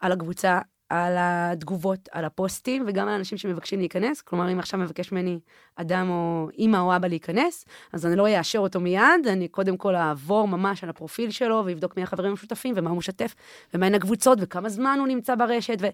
[0.00, 4.20] על הקבוצה, על התגובות, על הפוסטים, וגם על אנשים שמבקשים להיכנס.
[4.20, 5.38] כלומר, אם עכשיו מבקש ממני
[5.76, 9.96] אדם או אימא או אבא להיכנס, אז אני לא אאשר אותו מיד, אני קודם כל
[9.96, 13.34] אעבור ממש על הפרופיל שלו, ואבדוק מי החברים המשותפים, ומה הוא משתף,
[13.74, 15.86] ומהן הקבוצות, וכמה זמן הוא נמצא ברשת, ו...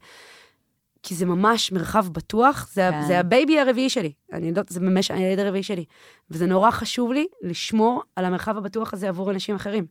[1.02, 3.02] כי זה ממש מרחב בטוח, זה, כן.
[3.06, 4.12] זה ה baby הרביעי שלי.
[4.32, 5.84] אני יודעת, זה ממש הילד הרביעי שלי.
[6.30, 9.86] וזה נורא חשוב לי לשמור על המרחב הבטוח הזה עבור אנשים אחרים.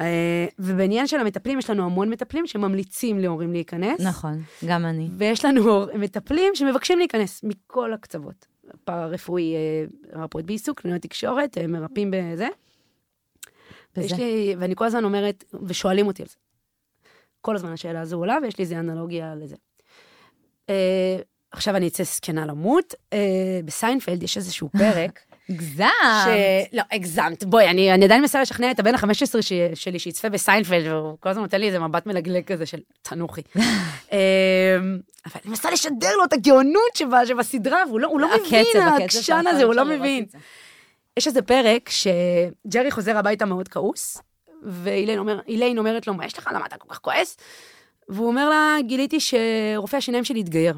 [0.00, 4.00] אה, ובעניין של המטפלים, יש לנו המון מטפלים שממליצים להורים להיכנס.
[4.00, 5.08] נכון, גם אני.
[5.18, 8.46] ויש לנו מטפלים שמבקשים להיכנס מכל הקצוות.
[8.84, 9.84] פארה-רפואי, אה,
[10.18, 12.48] מרפאות בעיסוק, קליניות תקשורת, אה, מרפאים בזה.
[13.96, 14.16] בזה.
[14.16, 16.36] לי, ואני כל הזמן אומרת, ושואלים אותי על זה.
[17.40, 19.56] כל הזמן השאלה הזו עולה, ויש לי איזה אנלוגיה לזה.
[21.50, 22.94] עכשיו אני אצא זקנה למות.
[23.64, 25.88] בסיינפלד יש איזשהו פרק הגזמת.
[26.24, 26.28] ש...
[26.72, 27.44] לא, הגזמת.
[27.44, 29.52] בואי, אני, אני עדיין מנסה לשכנע את הבן ה-15 ש...
[29.74, 33.40] שלי שיצפה בסיינפלד, והוא כל הזמן נותן לי איזה מבט מלגלג כזה של תנוחי.
[33.56, 33.58] אמ,
[35.26, 39.44] אבל אני מנסה לשדר לו את הגאונות שבה, שבסדרה, והוא לא, לא הקצב, מבין, העקשן
[39.46, 40.24] הזה, הוא לא לראות מבין.
[41.16, 44.18] יש איזה פרק שג'רי חוזר הביתה מאוד כעוס,
[44.62, 45.40] ואיליין אומר,
[45.78, 46.48] אומרת לו, מה יש לך?
[46.52, 47.36] למה אתה כל כך כועס?
[48.08, 50.74] והוא אומר לה, גיליתי שרופא השיניים שלי התגייר.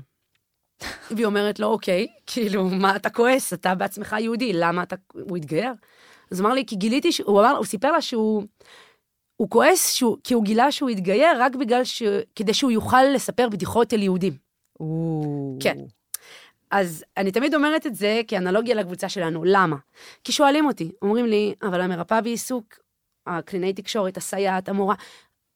[1.11, 3.53] והיא אומרת לו, אוקיי, כאילו, מה אתה כועס?
[3.53, 4.97] אתה בעצמך יהודי, למה אתה...
[5.13, 5.73] הוא התגייר?
[6.31, 7.21] אז אמר לי, כי גיליתי, ש...
[7.21, 8.43] הוא אמר, הוא סיפר לה שהוא...
[9.37, 12.03] הוא כועס שהוא, כי הוא גילה שהוא התגייר רק בגלל ש...
[12.37, 14.33] כדי שהוא יוכל לספר בדיחות על יהודים.
[14.81, 15.59] או.
[15.61, 15.79] כן.
[16.71, 19.45] אז אני תמיד אומרת את זה כאנלוגיה לקבוצה שלנו.
[19.45, 19.77] למה?
[20.25, 22.65] כי שואלים אותי, אומרים לי, אבל המרפאה בעיסוק,
[23.27, 24.95] הקלינאי תקשורת, הסייעת, המורה,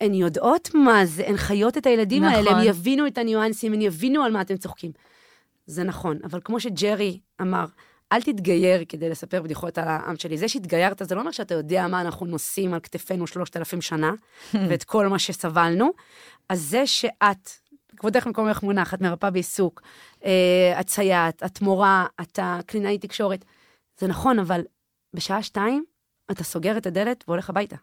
[0.00, 2.36] הן יודעות מה זה, הן חיות את הילדים נכון.
[2.36, 4.92] האלה, הם יבינו את הניואנסים, הן יבינו על מה אתם צוחקים.
[5.72, 7.66] זה נכון, אבל כמו שג'רי אמר,
[8.12, 10.38] אל תתגייר כדי לספר בדיחות על העם שלי.
[10.38, 14.12] זה שהתגיירת, זה לא אומר שאתה יודע מה אנחנו נושאים על כתפינו שלושת אלפים שנה,
[14.68, 15.90] ואת כל מה שסבלנו.
[16.48, 17.50] אז זה שאת,
[17.96, 19.82] כבודך מקומך מונח, את מרפאה בעיסוק,
[20.24, 23.44] אה, את סייעת, את מורה, את הקלינאי תקשורת,
[23.98, 24.60] זה נכון, אבל
[25.14, 25.84] בשעה שתיים
[26.30, 27.76] אתה סוגר את הדלת והולך הביתה.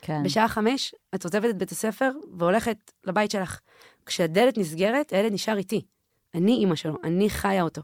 [0.00, 0.22] כן.
[0.22, 3.60] בשעה חמש את עוזבת את בית הספר והולכת לבית שלך.
[4.06, 5.84] כשהדלת נסגרת, הילד נשאר איתי.
[6.34, 7.82] אני אימא שלו, אני חיה אותו.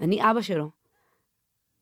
[0.00, 0.70] אני אבא שלו.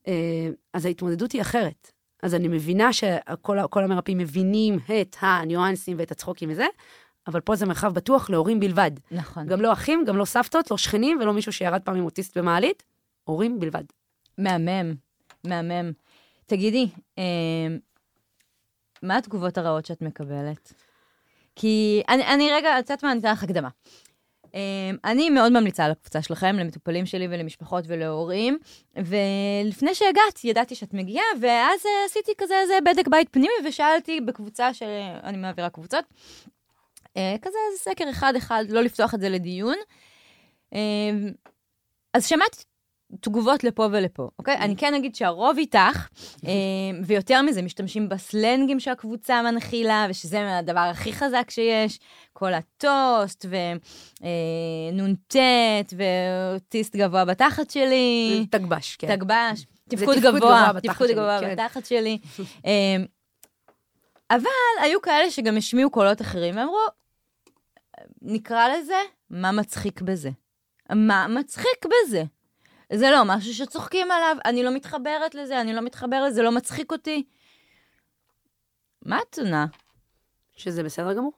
[0.09, 1.93] אה, אז ההתמודדות היא אחרת.
[2.23, 6.67] אז אני מבינה שכל כל המרפאים מבינים את הניואנסים ואת הצחוקים וזה,
[7.27, 8.91] אבל פה זה מרחב בטוח להורים בלבד.
[9.11, 9.47] נכון.
[9.47, 12.83] גם לא אחים, גם לא סבתות, לא שכנים ולא מישהו שירד פעם עם אוטיסט במעלית,
[13.25, 13.85] הורים בלבד.
[14.39, 14.95] מהמם,
[15.45, 15.93] מהמם.
[16.47, 16.89] תגידי,
[17.19, 17.25] אה,
[19.03, 20.73] מה התגובות הרעות שאת מקבלת?
[21.57, 23.69] כי אני, אני רגע, את יודעת מה, אני אתן לך הקדמה.
[24.55, 24.61] אה,
[25.05, 28.59] אני מאוד ממליצה על הקבוצה שלכם, למטופלים שלי ולמשפחות ולהורים,
[28.97, 34.75] ולפני שהגעת, ידעתי שאת מגיעה, ואז אה, עשיתי כזה איזה בדק בית פנימי, ושאלתי בקבוצה
[34.75, 34.87] של,
[35.25, 36.05] אני מעבירה קבוצות,
[37.17, 39.77] אה, כזה איזה סקר אחד-אחד, לא לפתוח את זה לדיון.
[40.75, 41.11] אה,
[42.15, 42.65] אז שמעתי
[43.21, 44.57] תגובות לפה ולפה, אוקיי?
[44.57, 46.09] אני כן אגיד שהרוב איתך,
[46.47, 46.51] אה,
[47.05, 51.99] ויותר מזה, משתמשים בסלנגים שהקבוצה מנחילה, ושזה הדבר הכי חזק שיש,
[52.33, 53.47] כל הטוסט,
[54.21, 55.37] ונ"ט,
[55.97, 59.17] ואוטיסט גבוה בתחת שלי, תגבש, כן.
[59.17, 61.53] תגבש, תפקוד גבוה, תפקוד גבוה כן.
[61.53, 62.19] בתחת שלי.
[62.67, 62.97] אה,
[64.31, 66.79] אבל היו כאלה שגם השמיעו קולות אחרים, ואמרו,
[68.23, 69.01] נקרא לזה,
[69.31, 70.31] מה מצחיק בזה?
[70.93, 72.23] מה מצחיק בזה?
[72.93, 76.93] זה לא משהו שצוחקים עליו, אני לא מתחברת לזה, אני לא מתחברת לזה, לא מצחיק
[76.93, 77.25] אותי.
[79.03, 79.67] מה את עונה?
[80.57, 81.33] שזה בסדר גמור.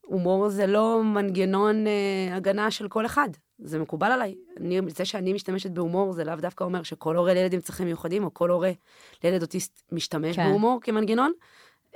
[0.00, 3.28] הומור זה לא מנגנון אה, הגנה של כל אחד.
[3.58, 4.34] זה מקובל עליי.
[4.56, 8.24] אני, זה שאני משתמשת בהומור זה לאו דווקא אומר שכל הורה לילד עם צרכים מיוחדים,
[8.24, 8.72] או כל הורה
[9.24, 10.36] לילד אוטיסט משתמש.
[10.36, 10.48] כן.
[10.48, 11.32] בהומור כמנגנון,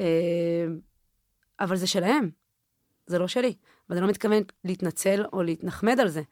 [0.01, 0.05] אה,
[1.61, 2.31] אבל זה שלהם,
[3.07, 3.55] זה לא שלי.
[3.89, 6.23] ואני לא מתכוונת להתנצל או להתנחמד על זה.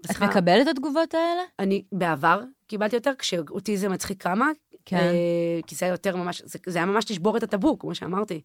[0.00, 1.42] את סליחה, מקבלת את התגובות האלה?
[1.58, 4.50] אני בעבר קיבלתי יותר, כשאותי זה מצחיק כמה,
[4.84, 4.96] כן.
[4.96, 8.40] אה, כי זה היה יותר ממש, זה, זה היה ממש לשבור את הטאבו, כמו שאמרתי.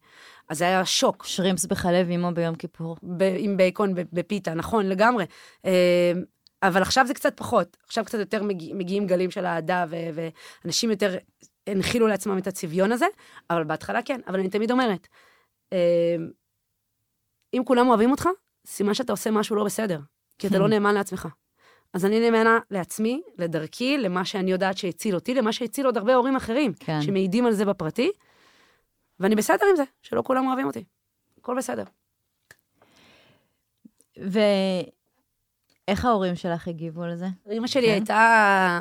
[0.48, 1.24] אז זה היה שוק.
[1.24, 2.96] שרימפס בחלב אימו ביום כיפור.
[3.02, 5.24] ב- עם בייקון בפיתה, נכון, לגמרי.
[5.64, 6.12] אה,
[6.62, 7.76] אבל עכשיו זה קצת פחות.
[7.84, 10.30] עכשיו קצת יותר מגיע, מגיעים גלים של אהדה, ו-
[10.64, 11.16] ואנשים יותר
[11.66, 13.06] הנחילו לעצמם את הצביון הזה,
[13.50, 14.20] אבל בהתחלה כן.
[14.26, 15.08] אבל אני תמיד אומרת,
[15.72, 16.16] אה,
[17.54, 18.28] אם כולם אוהבים אותך,
[18.66, 20.00] סימן שאתה עושה משהו לא בסדר,
[20.38, 21.28] כי אתה לא נאמן לעצמך.
[21.92, 26.36] אז אני נאמנה לעצמי, לדרכי, למה שאני יודעת שהציל אותי, למה שהציל עוד הרבה הורים
[26.36, 27.02] אחרים, כן.
[27.02, 28.10] שמעידים על זה בפרטי,
[29.20, 30.84] ואני בסדר עם זה, שלא כולם אוהבים אותי.
[31.38, 31.84] הכל בסדר.
[34.16, 37.26] ואיך ההורים שלך הגיבו לזה?
[37.50, 37.92] אימא שלי כן.
[37.92, 38.80] הייתה...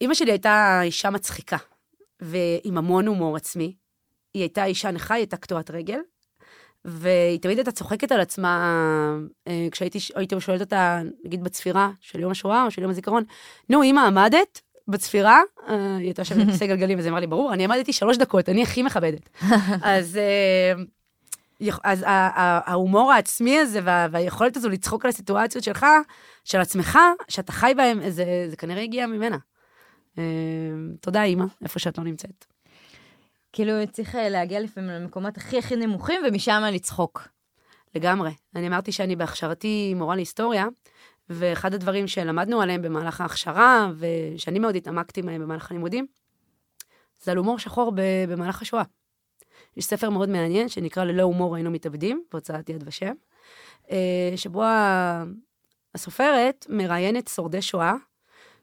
[0.00, 1.56] אימא שלי הייתה אישה מצחיקה,
[2.20, 3.74] ועם המון הומור עצמי.
[4.34, 6.00] היא הייתה אישה נכה, היא הייתה קטועת רגל,
[6.88, 8.74] והיא תמיד הייתה צוחקת על עצמה,
[9.48, 13.24] אה, כשהייתי הייתי שואלת אותה, נגיד בצפירה של יום השואה או של יום הזיכרון,
[13.70, 15.40] נו, אמא, עמדת בצפירה?
[15.68, 18.62] אה, היא הייתה יושבת בכיסא גלגלים, וזה אמר לי, ברור, אני עמדתי שלוש דקות, אני
[18.62, 19.28] הכי מכבדת.
[19.82, 20.16] אז...
[20.16, 20.82] אה,
[21.84, 22.04] אז
[22.66, 25.86] ההומור העצמי הזה וה- והיכולת הזו לצחוק על הסיטואציות שלך,
[26.44, 26.98] של עצמך,
[27.28, 29.36] שאתה חי בהם, זה, זה כנראה הגיע ממנה.
[31.00, 32.44] תודה, אימא, איפה שאת לא נמצאת.
[33.58, 37.28] כאילו, צריך אה, להגיע לפעמים למקומות הכי הכי נמוכים, ומשם לצחוק.
[37.94, 38.30] לגמרי.
[38.54, 40.66] אני אמרתי שאני בהכשרתי מורה להיסטוריה,
[41.28, 46.06] ואחד הדברים שלמדנו עליהם במהלך ההכשרה, ושאני מאוד התעמקתי מהם במהלך הלימודים,
[47.22, 47.92] זה על הומור שחור
[48.28, 48.82] במהלך השואה.
[49.76, 53.12] יש ספר מאוד מעניין שנקרא ללא הומור היינו מתאבדים, בהוצאת יד ושם,
[53.90, 54.62] אה, שבו
[55.94, 57.94] הסופרת מראיינת שורדי שואה,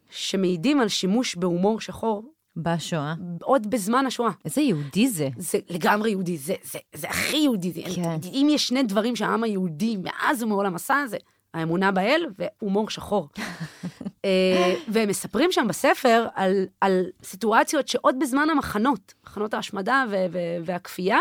[0.10, 3.14] שמעידים על שימוש בהומור שחור בשואה.
[3.42, 4.32] עוד בזמן השואה.
[4.46, 5.30] איזה יהודי זה.
[5.38, 7.84] זה לגמרי יהודי, זה, זה, זה הכי יהודי.
[7.96, 8.18] כן.
[8.24, 11.18] אם יש שני דברים שהעם היהודי מאז ומעולם עשה, זה
[11.54, 13.30] האמונה באל והומור שחור.
[14.26, 20.06] אה, והם מספרים שם בספר על, על סיטואציות שעוד בזמן המחנות, מחנות ההשמדה
[20.66, 21.18] והכפייה,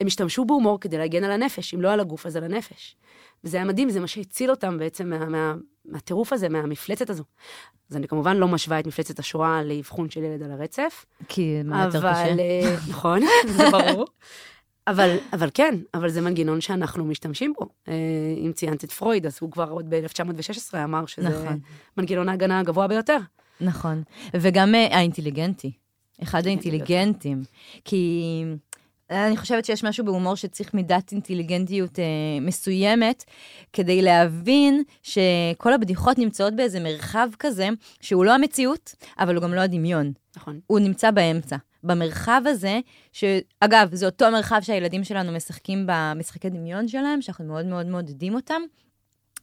[0.00, 2.96] הם השתמשו בהומור כדי להגן על הנפש, אם לא על הגוף, אז על הנפש.
[3.44, 5.54] וזה היה מדהים, זה מה שהציל אותם בעצם מה, מה,
[5.84, 7.24] מהטירוף הזה, מהמפלצת הזו.
[7.90, 11.04] אז אני כמובן לא משווה את מפלצת השואה לאבחון של ילד על הרצף.
[11.28, 12.24] כי מה יותר קשה?
[12.24, 13.20] אבל, אה, נכון,
[13.56, 14.06] זה ברור.
[14.86, 17.68] אבל, אבל כן, אבל זה מנגנון שאנחנו משתמשים בו.
[17.88, 17.94] אה,
[18.46, 21.58] אם ציינת את פרויד, אז הוא כבר עוד ב-1916 אמר שזה נכון.
[21.96, 23.18] מנגנון ההגנה הגבוה ביותר.
[23.60, 24.02] נכון.
[24.34, 25.72] וגם אה, האינטליגנטי.
[26.22, 27.42] אחד האינטליגנטים.
[27.84, 28.44] כי
[29.14, 32.04] אני חושבת שיש משהו בהומור שצריך מידת אינטליגנטיות אה,
[32.40, 33.24] מסוימת,
[33.72, 37.68] כדי להבין שכל הבדיחות נמצאות באיזה מרחב כזה,
[38.00, 40.12] שהוא לא המציאות, אבל הוא גם לא הדמיון.
[40.36, 40.60] נכון.
[40.66, 41.56] הוא נמצא באמצע.
[41.84, 42.80] במרחב הזה,
[43.12, 48.62] שאגב, זה אותו מרחב שהילדים שלנו משחקים במשחקי דמיון שלהם, שאנחנו מאוד מאוד מעודדים אותם,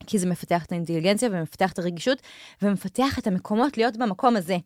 [0.07, 2.21] כי זה מפתח את האינטליגנציה ומפתח את הרגישות,
[2.61, 4.57] ומפתח את המקומות להיות במקום הזה.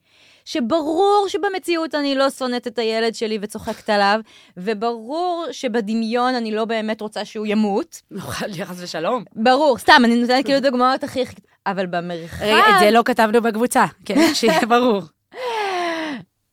[0.45, 4.19] שברור שבמציאות אני לא שונאת את הילד שלי וצוחקת עליו,
[4.57, 8.01] וברור שבדמיון אני לא באמת רוצה שהוא ימות.
[8.11, 9.23] לא חייב לי חס ושלום.
[9.35, 11.23] ברור, סתם, אני נותנת כאילו דוגמאות הכי...
[11.67, 12.45] אבל במרחב...
[12.45, 15.01] רגע, את זה לא כתבנו בקבוצה, כן, שיהיה ברור.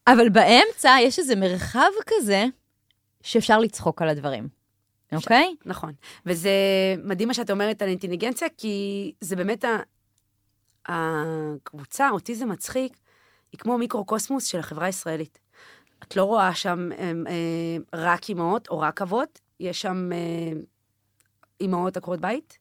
[0.07, 2.45] אבל באמצע יש איזה מרחב כזה
[3.23, 4.49] שאפשר לצחוק על הדברים,
[5.13, 5.55] אוקיי?
[5.67, 5.93] נכון.
[6.27, 6.51] וזה
[7.05, 9.77] מדהים מה שאת אומרת על אינטליגנציה, כי זה באמת ה...
[10.87, 12.97] הקבוצה, אוטיזם מצחיק,
[13.53, 15.39] היא כמו מיקרוקוסמוס של החברה הישראלית.
[16.03, 20.61] את לא רואה שם אה, אה, רק אימהות או רק אבות, יש שם אה,
[21.61, 22.59] אימהות עקרות בית,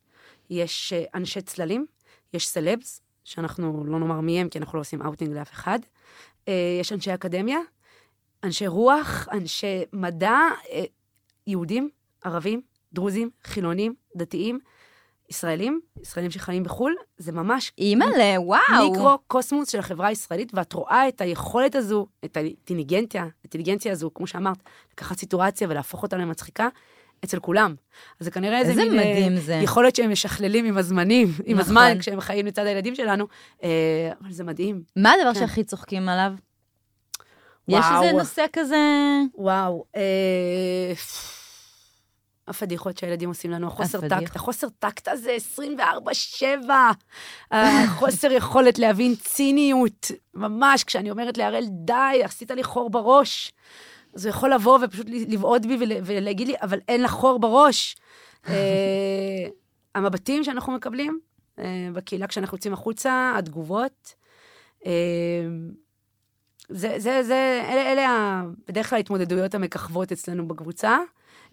[0.50, 1.86] יש אה, אנשי צללים,
[2.34, 5.80] יש סלבס, שאנחנו לא נאמר מי הם, כי אנחנו לא עושים אאוטינג לאף אחד.
[6.48, 7.60] אה, יש אנשי אקדמיה,
[8.44, 10.40] אנשי רוח, אנשי מדע,
[10.72, 10.84] אה,
[11.48, 11.90] יהודים,
[12.24, 12.62] ערבים,
[12.94, 14.60] דרוזים, חילונים, דתיים,
[15.30, 18.92] ישראלים, ישראלים שחיים בחו"ל, זה ממש אימא'לה, וואו.
[18.92, 24.58] מיקרו-קוסמוס של החברה הישראלית, ואת רואה את היכולת הזו, את האינטליגנציה, האינטליגנציה הזו, כמו שאמרת,
[24.94, 26.68] לקחת סיטואציה ולהפוך אותה למצחיקה,
[27.26, 27.76] אצל כולם.
[28.20, 29.00] אז זה כנראה איזה איזה מין...
[29.00, 29.54] אה, מדהים זה.
[29.54, 31.60] יכולת שהם משכללים עם הזמנים, עם נכון.
[31.60, 33.28] הזמן, כשהם חיים לצד הילדים שלנו,
[33.64, 34.84] אה, אבל זה מדהים.
[34.96, 35.40] מה הדבר כן.
[35.40, 36.34] שהכי צוחקים עליו?
[37.68, 38.04] יש וואו.
[38.04, 38.78] איזה נושא כזה...
[39.36, 40.94] וואו, אה,
[42.48, 44.00] הפדיחות שהילדים עושים לנו, החוסר.
[44.10, 46.70] טקט, החוסר טקט הזה 24-7,
[47.52, 53.54] החוסר יכולת להבין ציניות, ממש, כשאני אומרת להראל, די, עשית לי חור בראש.
[54.14, 57.96] אז הוא יכול לבוא ופשוט לבעוט בי ול- ולהגיד לי, אבל אין לך חור בראש.
[58.48, 58.54] אה,
[59.96, 61.20] המבטים שאנחנו מקבלים
[61.60, 64.14] אה, בקהילה כשאנחנו יוצאים החוצה, התגובות,
[64.86, 64.92] אה,
[66.70, 70.98] זה, זה, זה, אלה, אלה בדרך כלל ההתמודדויות המככבות אצלנו בקבוצה.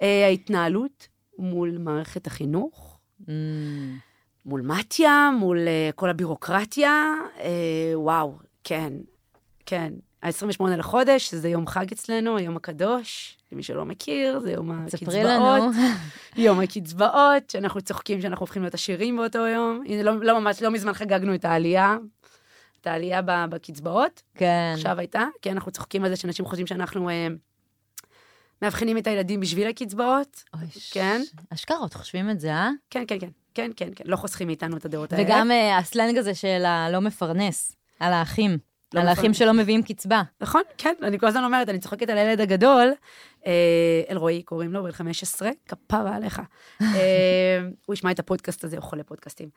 [0.03, 1.09] אה, ההתנהלות
[1.39, 3.31] מול מערכת החינוך, Mm,
[4.47, 8.93] מול מתיה, מול אה, כל הבירוקרטיה, אה, וואו, כן,
[9.67, 9.93] כן.
[10.23, 15.75] ה-28 לחודש, זה יום חג אצלנו, היום הקדוש, למי שלא מכיר, זה יום הקצבאות.
[16.37, 19.83] יום הקצבאות, שאנחנו צוחקים שאנחנו הופכים להיות עשירים באותו יום.
[19.87, 21.97] הנה, לא, לא ממש, לא מזמן חגגנו את העלייה,
[22.81, 24.23] את העלייה בקצבאות.
[24.35, 24.73] כן.
[24.75, 27.09] עכשיו הייתה, כי אנחנו צוחקים על זה שאנשים חושבים שאנחנו
[28.63, 30.45] מאבחנים את הילדים בשביל הקצבאות.
[30.55, 31.21] אוי, כן.
[31.55, 32.71] אשכרה, עוד חושבים את זה, אה?
[32.91, 35.25] כן, כן, כן, כן, כן, כן, לא חוסכים מאיתנו את הדעות האלה.
[35.25, 38.59] וגם אה, הסלנג הזה של הלא מפרנס, על האחים.
[38.95, 39.35] לא על האחים.
[39.35, 40.23] שלא מביאים קצבה.
[40.41, 42.93] נכון, כן, אני כל הזמן אומרת, אני צוחקת על הילד הגדול,
[44.11, 46.43] אלרועי קוראים לו, בן 15, כפרה עליך.
[46.83, 46.87] אה,
[47.87, 49.49] הוא ישמע את הפודקאסט הזה, הוא חולה פודקאסטים.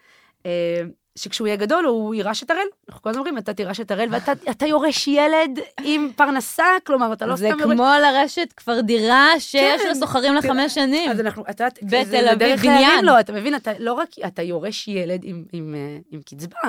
[0.45, 0.81] אה,
[1.15, 2.65] שכשהוא יהיה גדול, הוא יירש את הראל.
[2.89, 7.13] אנחנו כל הזמן אומרים, אתה תירש את הראל, ואתה אתה יורש ילד עם פרנסה, כלומר,
[7.13, 7.73] אתה לא זה סתם יורש...
[7.73, 11.11] כמו לרשת כבר דירה שיש כן, לה סוחרים תראה, לחמש שנים.
[11.11, 13.05] אז אנחנו, אתה, בתל זה- זה אביב, בניין.
[13.05, 15.23] לו, אתה מבין, אתה לא רק, אתה יורש ילד
[15.53, 15.75] עם,
[16.13, 16.59] אה, קצבה.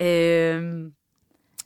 [0.00, 0.06] אה,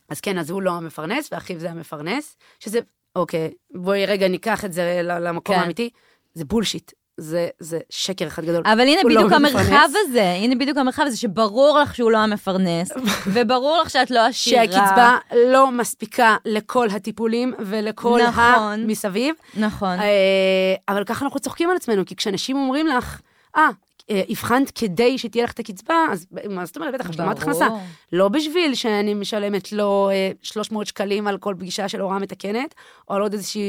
[0.09, 2.79] אז כן, אז הוא לא המפרנס, ואחיו זה המפרנס, שזה,
[3.15, 5.61] אוקיי, בואי רגע ניקח את זה למקום כן.
[5.61, 5.89] האמיתי,
[6.33, 8.61] זה בולשיט, זה, זה שקר אחד גדול.
[8.65, 9.95] אבל הנה לא בדיוק המרחב מפרנס.
[10.07, 12.91] הזה, הנה בדיוק המרחב הזה, שברור לך שהוא לא המפרנס,
[13.33, 14.65] וברור לך שאת לא עשירה.
[14.65, 18.43] שהקצבה לא מספיקה לכל הטיפולים ולכל נכון.
[18.83, 19.35] המסביב.
[19.57, 19.99] נכון.
[19.99, 23.21] אה, אבל ככה אנחנו צוחקים על עצמנו, כי כשאנשים אומרים לך,
[23.55, 23.69] אה, אה,
[24.09, 27.37] הבחנת כדי שתהיה לך את הקצבה, אז מה זאת אומרת, בטח, השלמת.
[27.37, 27.67] הכנסה.
[28.13, 32.75] לא בשביל שאני משלמת לו אה, 300 שקלים על כל פגישה של הוראה מתקנת,
[33.09, 33.61] או על עוד איזשהו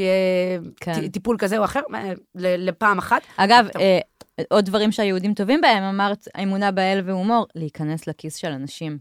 [0.80, 1.08] כן.
[1.08, 3.22] טיפול כזה או אחר, אה, לפעם אחת.
[3.36, 3.66] אגב.
[3.80, 3.98] אה,
[4.50, 8.98] עוד דברים שהיהודים טובים בהם, אמרת, האמונה באל והומור, להיכנס לכיס של אנשים.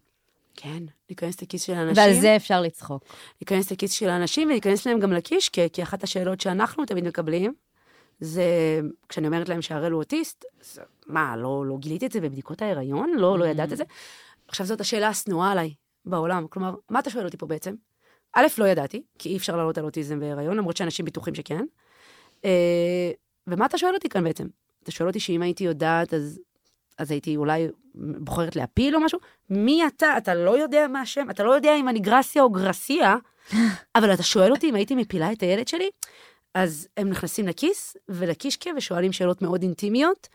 [0.55, 2.03] כן, להיכנס לכיס של אנשים.
[2.03, 3.03] ועל זה אפשר לצחוק.
[3.41, 7.53] להיכנס לכיס של אנשים ולהיכנס להם גם לכיס, כי, כי אחת השאלות שאנחנו תמיד מקבלים,
[8.19, 12.61] זה כשאני אומרת להם שהראל הוא אוטיסט, אז מה, לא, לא גילית את זה בבדיקות
[12.61, 13.11] ההיריון?
[13.17, 13.83] לא, לא ידעת את זה?
[14.47, 15.73] עכשיו, זאת השאלה השנואה עליי
[16.05, 16.47] בעולם.
[16.47, 17.75] כלומר, מה אתה שואל אותי פה בעצם?
[18.33, 21.65] א', לא ידעתי, כי אי אפשר לעלות על אוטיזם בהיריון, למרות שאנשים בטוחים שכן.
[22.45, 23.11] אה,
[23.47, 24.47] ומה אתה שואל אותי כאן בעצם?
[24.83, 26.39] אתה שואל אותי שאם הייתי יודעת, אז,
[26.97, 29.19] אז הייתי אולי בוחרת להפיל או משהו?
[29.49, 30.17] מי אתה?
[30.17, 33.15] אתה לא יודע מה השם, אתה לא יודע אם אני גרסיה או גרסיה,
[33.95, 35.89] אבל אתה שואל אותי אם הייתי מפילה את הילד שלי?
[36.55, 40.27] אז הם נכנסים לכיס ולקישקע ושואלים שאלות מאוד אינטימיות.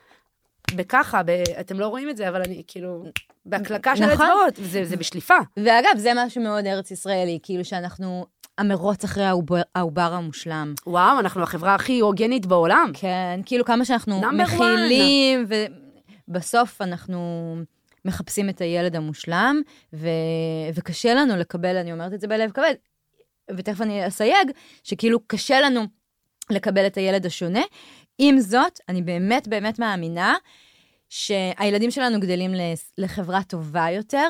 [0.77, 1.31] וככה, ב...
[1.61, 3.05] אתם לא רואים את זה, אבל אני כאילו,
[3.47, 4.27] בהקלקה של נכון.
[4.27, 5.35] האצבעות, זה, זה בשליפה.
[5.57, 8.27] ואגב, זה משהו מאוד ארץ ישראלי, כאילו שאנחנו,
[8.59, 10.75] המרוץ אחרי העובר, העובר המושלם.
[10.87, 12.91] וואו, אנחנו החברה הכי הוגנית בעולם.
[12.95, 15.47] כן, כאילו כמה שאנחנו מכילים,
[16.29, 17.57] ובסוף אנחנו
[18.05, 20.09] מחפשים את הילד המושלם, ו...
[20.75, 22.75] וקשה לנו לקבל, אני אומרת את זה בלב כבד,
[23.51, 24.51] ותכף אני אסייג,
[24.85, 26.00] שכאילו קשה לנו
[26.51, 27.63] לקבל את הילד השונה.
[28.19, 30.35] עם זאת, אני באמת באמת מאמינה
[31.09, 32.51] שהילדים שלנו גדלים
[32.99, 34.29] לחברה טובה יותר,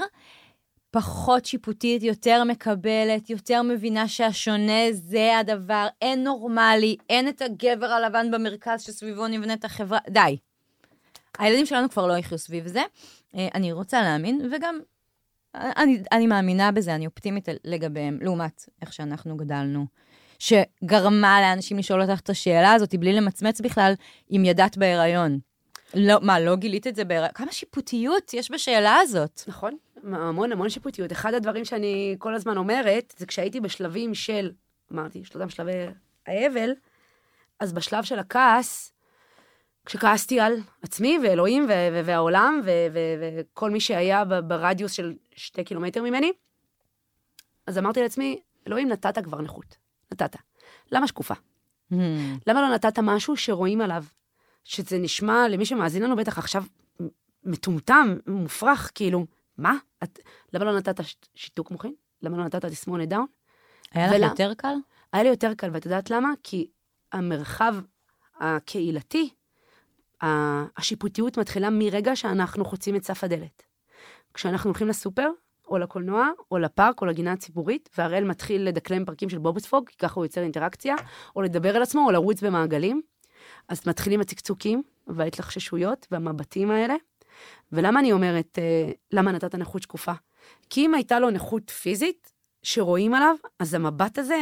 [0.91, 8.31] פחות שיפוטית, יותר מקבלת, יותר מבינה שהשונה זה הדבר, אין נורמלי, אין את הגבר הלבן
[8.31, 10.37] במרכז שסביבו נבנית החברה, די.
[11.39, 12.83] הילדים שלנו כבר לא יחיו סביב זה.
[13.35, 14.81] אה, אני רוצה להאמין, וגם
[15.55, 19.87] אני, אני מאמינה בזה, אני אופטימית לגביהם, לעומת איך שאנחנו גדלנו.
[20.41, 23.93] שגרמה לאנשים לשאול אותך את השאלה הזאת בלי למצמץ בכלל
[24.31, 25.39] אם ידעת בהיריון.
[25.95, 27.33] לא, מה, לא גילית את זה בהיריון?
[27.33, 29.43] כמה שיפוטיות יש בשאלה הזאת.
[29.47, 29.77] נכון,
[30.13, 31.13] המון המון שיפוטיות.
[31.13, 34.53] אחד הדברים שאני כל הזמן אומרת, זה כשהייתי בשלבים של,
[34.93, 35.73] אמרתי, של אותם שלבי
[36.27, 36.71] האבל,
[37.61, 38.93] אז בשלב של הכעס,
[39.87, 46.33] כשכעסתי על עצמי ואלוהים ו- והעולם וכל מי שהיה ברדיוס של שתי קילומטר ממני,
[47.67, 49.80] אז אמרתי לעצמי, אלוהים, נתת כבר נכות.
[50.13, 50.37] נתת.
[50.93, 51.35] למה שקופה?
[51.93, 51.97] Hmm.
[52.47, 54.05] למה לא נתת משהו שרואים עליו?
[54.65, 56.65] שזה נשמע למי שמאזין לנו בטח עכשיו
[57.45, 59.27] מטומטם, מופרך, כאילו,
[59.59, 59.75] מה?
[60.05, 60.19] את,
[60.53, 61.01] למה לא נתת
[61.35, 61.95] שיתוק מוחין?
[62.23, 63.27] למה לא נתת תסמונת דאון?
[63.93, 64.75] היה לך ולה- יותר קל?
[65.13, 66.29] היה לי יותר קל, ואת יודעת למה?
[66.43, 66.71] כי
[67.13, 67.75] המרחב
[68.41, 69.31] הקהילתי,
[70.23, 73.63] השיפוטיות מתחילה מרגע שאנחנו חוצים את סף הדלת.
[74.35, 75.31] כשאנחנו הולכים לסופר,
[75.71, 80.15] או לקולנוע, או לפארק, או לגינה הציבורית, והראל מתחיל לדקלם פרקים של בובספוג, כי ככה
[80.15, 80.95] הוא יוצר אינטראקציה,
[81.37, 83.03] או לדבר על עצמו, או לרוץ במעגלים.
[83.69, 86.95] אז מתחילים הצקצוקים, וההתלחששויות, והמבטים האלה.
[87.73, 90.13] ולמה אני אומרת, אה, למה נתת נכות שקופה?
[90.71, 94.37] כי אם הייתה לו נכות פיזית, שרואים עליו, אז המבט הזה,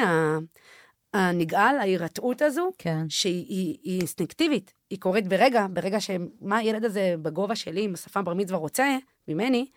[1.15, 3.05] הנגעל, ההירתעות הזו, כן.
[3.09, 8.25] שהיא היא, היא אינסטינקטיבית, היא קורית ברגע, ברגע שמה הילד הזה בגובה שלי, עם השפם
[8.25, 8.97] בר מצווה רוצה
[9.29, 9.69] ממני, היא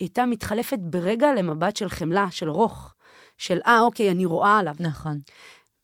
[0.00, 2.94] הייתה מתחלפת ברגע למבט של חמלה, של רוך,
[3.38, 4.74] של אה, אוקיי, אני רואה עליו.
[4.80, 5.18] נכון.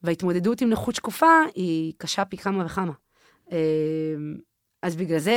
[0.03, 2.93] וההתמודדות עם נכות שקופה היא קשה פי כמה וכמה.
[3.53, 3.59] אה,
[4.83, 5.35] אז בגלל זה,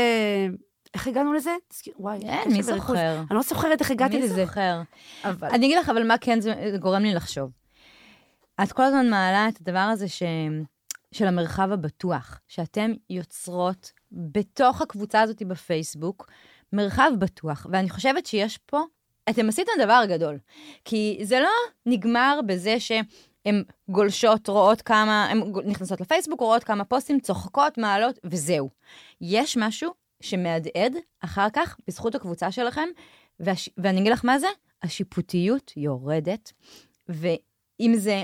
[0.93, 1.55] איך הגענו לזה?
[1.99, 2.63] וואי, אין, מי.
[2.63, 3.17] זוכר?
[3.17, 4.45] אני לא זוכרת איך הגעתי מי לזה.
[4.45, 4.81] זוכר?
[5.23, 5.47] אבל...
[5.47, 7.51] אני אגיד לך, אבל מה כן זה גורם לי לחשוב.
[8.63, 10.23] את כל הזמן מעלה את הדבר הזה ש...
[11.13, 16.31] של המרחב הבטוח, שאתם יוצרות בתוך הקבוצה הזאת בפייסבוק,
[16.73, 17.67] מרחב בטוח.
[17.69, 18.81] ואני חושבת שיש פה,
[19.29, 20.39] אתם עשיתם דבר גדול.
[20.85, 21.49] כי זה לא
[21.85, 28.69] נגמר בזה שהן גולשות, רואות כמה, הן נכנסות לפייסבוק, רואות כמה פוסטים, צוחקות, מעלות, וזהו.
[29.21, 32.87] יש משהו שמהדהד אחר כך בזכות הקבוצה שלכם,
[33.39, 33.69] והש...
[33.77, 34.47] ואני אגיד לך מה זה,
[34.83, 36.51] השיפוטיות יורדת,
[37.09, 38.23] ואם זה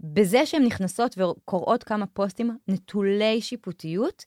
[0.00, 4.24] בזה שהן נכנסות וקוראות כמה פוסטים נטולי שיפוטיות,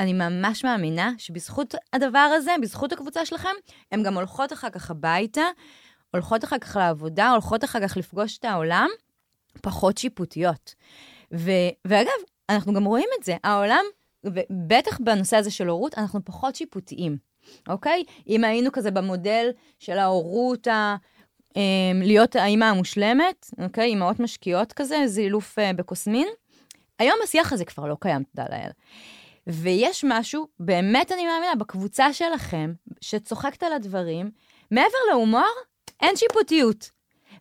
[0.00, 3.48] אני ממש מאמינה שבזכות הדבר הזה, בזכות הקבוצה שלכם,
[3.92, 5.42] הן גם הולכות אחר כך הביתה,
[6.10, 8.88] הולכות אחר כך לעבודה, הולכות אחר כך לפגוש את העולם,
[9.62, 10.74] פחות שיפוטיות.
[11.34, 12.12] ו- ואגב,
[12.48, 13.84] אנחנו גם רואים את זה, העולם,
[14.24, 17.18] ובטח בנושא הזה של הורות, אנחנו פחות שיפוטיים,
[17.68, 18.04] אוקיי?
[18.28, 20.96] אם היינו כזה במודל של ההורות ה...
[21.56, 23.84] אמ, להיות האימא המושלמת, אוקיי?
[23.84, 26.28] אימהות משקיעות כזה, זילוף אה, בקוסמין.
[26.98, 28.70] היום השיח הזה כבר לא קיים, תודה לאל.
[29.46, 34.30] ויש משהו, באמת אני מאמינה, בקבוצה שלכם, שצוחקת על הדברים,
[34.70, 35.54] מעבר להומור,
[36.02, 36.90] אין שיפוטיות.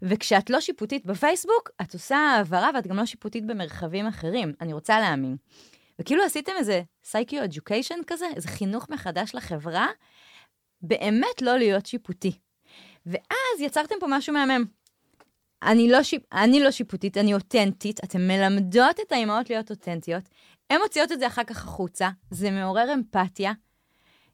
[0.01, 4.53] וכשאת לא שיפוטית בפייסבוק, את עושה העברה ואת גם לא שיפוטית במרחבים אחרים.
[4.61, 5.37] אני רוצה להאמין.
[5.99, 9.87] וכאילו עשיתם איזה סייקו-אדיוקיישן כזה, איזה חינוך מחדש לחברה,
[10.81, 12.31] באמת לא להיות שיפוטי.
[13.05, 14.65] ואז יצרתם פה משהו מהמם.
[15.63, 16.23] אני לא, שיפ...
[16.33, 20.23] אני לא שיפוטית, אני אותנטית, אתן מלמדות את האימהות להיות אותנטיות,
[20.69, 23.51] הן מוציאות את זה אחר כך החוצה, זה מעורר אמפתיה.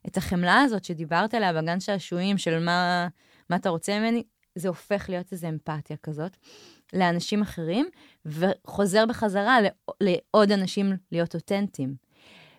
[0.06, 3.08] את החמלה הזאת שדיברת עליה בגן שעשועים, של מה,
[3.50, 4.22] מה אתה רוצה ממני,
[4.54, 6.36] זה הופך להיות איזו אמפתיה כזאת
[6.92, 7.88] לאנשים אחרים,
[8.26, 9.58] וחוזר בחזרה
[10.00, 11.94] לעוד אנשים להיות אותנטיים.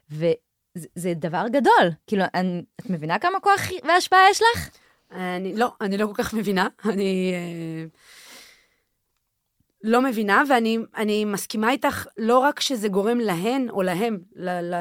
[0.10, 1.92] וזה דבר גדול.
[2.08, 4.83] כאילו, אני, את מבינה כמה כוח והשפעה יש לך?
[5.14, 6.68] אני לא, אני לא כל כך מבינה.
[6.86, 7.86] אני אה,
[9.84, 14.20] לא מבינה, ואני מסכימה איתך, לא רק שזה גורם להן או להם,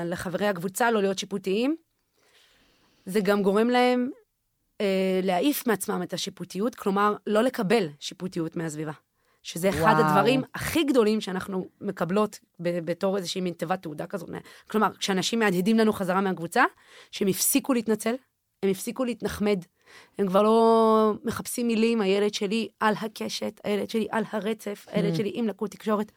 [0.04, 1.76] לחברי הקבוצה, לא להיות שיפוטיים,
[3.06, 4.10] זה גם גורם להם
[4.80, 8.92] אה, להעיף מעצמם את השיפוטיות, כלומר, לא לקבל שיפוטיות מהסביבה.
[9.42, 9.84] שזה וואו.
[9.84, 14.28] אחד הדברים הכי גדולים שאנחנו מקבלות ב- בתור איזושהי מין תיבת תעודה כזאת.
[14.70, 16.64] כלומר, כשאנשים מהדהדים לנו חזרה מהקבוצה,
[17.10, 18.14] שהם הפסיקו להתנצל,
[18.62, 19.64] הם הפסיקו להתנחמד,
[20.18, 25.16] הם כבר לא מחפשים מילים, הילד שלי על הקשת, הילד שלי על הרצף, הילד mm.
[25.16, 26.12] שלי עם לקות תקשורת.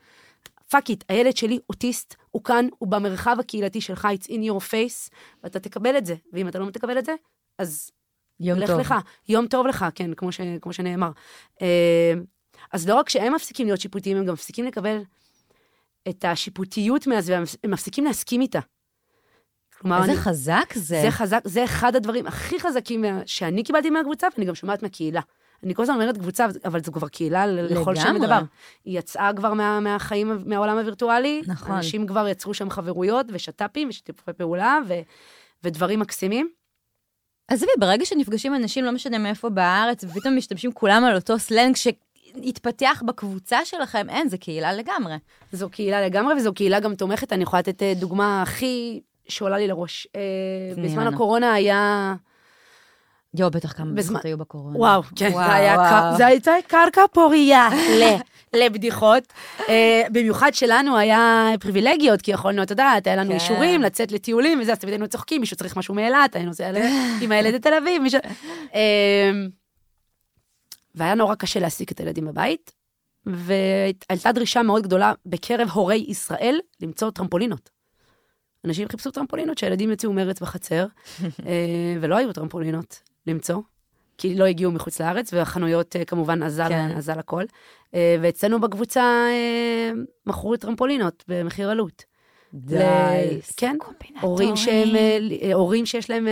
[0.70, 5.16] fuck it, הילד שלי אוטיסט, הוא כאן, הוא במרחב הקהילתי שלך, it's in your face,
[5.44, 6.16] ואתה תקבל את זה.
[6.34, 7.16] ואם אתה לא תקבל את זה,
[7.60, 7.92] אז
[8.40, 8.80] יום לך טוב.
[8.80, 8.96] לך.
[9.30, 11.12] יום טוב לך, כן, כמו, ש, כמו שנאמר.
[11.62, 12.14] אה,
[12.72, 15.02] אז לא רק שהם מפסיקים להיות שיפוטיים, הם גם מפסיקים לקבל
[16.10, 18.60] את השיפוטיות מהסביבה, הם מפסיקים להסכים איתה.
[19.82, 21.02] כלומר, איזה אני, חזק זה.
[21.02, 25.22] זה חזק, זה אחד הדברים הכי חזקים שאני קיבלתי מהקבוצה, ואני גם שומעת מהקהילה.
[25.64, 28.42] אני כל הזמן אומרת קבוצה, אבל זו כבר קהילה לכל שם דבר.
[28.86, 31.42] היא יצאה כבר מה, מהחיים, מהעולם הווירטואלי.
[31.48, 31.76] נכון.
[31.76, 34.94] אנשים כבר יצרו שם חברויות ושת"פים ושיתופי פעולה ו,
[35.64, 36.50] ודברים מקסימים.
[37.48, 43.04] עזבי, ברגע שנפגשים אנשים, לא משנה מאיפה בארץ, ופתאום משתמשים כולם על אותו סלנג שהתפתח
[43.06, 45.16] בקבוצה שלכם, אין, זה קהילה לגמרי.
[45.52, 47.34] זו קהילה לגמרי, וזו קהילה גם תומכת.
[47.34, 50.08] אני יכולה לתת אה, דוגמה הכי שעולה לי לראש.
[50.16, 52.16] אה, בזמן הקורונה היה...
[53.38, 54.78] יואו, בטח כמה בדיחות היו בקורונה.
[54.78, 56.18] וואו, כן, זה.
[56.18, 57.70] זה הייתה קרקע פוריה
[58.54, 59.24] לבדיחות.
[59.70, 63.36] אה, במיוחד שלנו היה פריבילגיות, כי יכולנו, את יודעת, היה לנו כן.
[63.36, 66.72] אישורים לצאת לטיולים וזה, אז תמיד היינו צוחקים, מישהו צריך משהו מאילת, היינו נוסע
[67.22, 68.20] עם הילד לתל אביב, מישהו...
[68.76, 69.32] אה,
[70.96, 72.72] והיה נורא קשה להעסיק את הילדים בבית,
[73.26, 77.75] והייתה דרישה מאוד גדולה בקרב הורי ישראל למצוא טרמפולינות.
[78.66, 80.86] אנשים חיפשו טרמפולינות שהילדים יצאו מרץ בחצר,
[81.24, 83.62] אה, ולא היו טרמפולינות למצוא,
[84.18, 86.92] כי לא הגיעו מחוץ לארץ, והחנויות אה, כמובן אזל, כן.
[86.98, 87.44] אזל הכל.
[87.94, 89.28] אה, ואצלנו בקבוצה
[90.26, 92.04] מכרו טרמפולינות במחיר עלות.
[92.54, 93.40] די, ל...
[93.58, 93.78] כן,
[94.22, 94.90] הורים שהם,
[95.54, 96.28] הורים שיש להם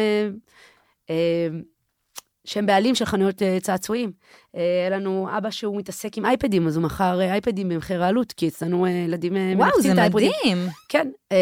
[2.45, 4.11] שהם בעלים של חנויות צעצועים.
[4.55, 8.31] Uh, היה לנו אבא שהוא מתעסק עם אייפדים, אז הוא מכר uh, אייפדים במחיר העלות,
[8.31, 10.57] כי אצלנו uh, ילדים uh, וואו, זה מדהים.
[10.89, 11.35] כן, uh,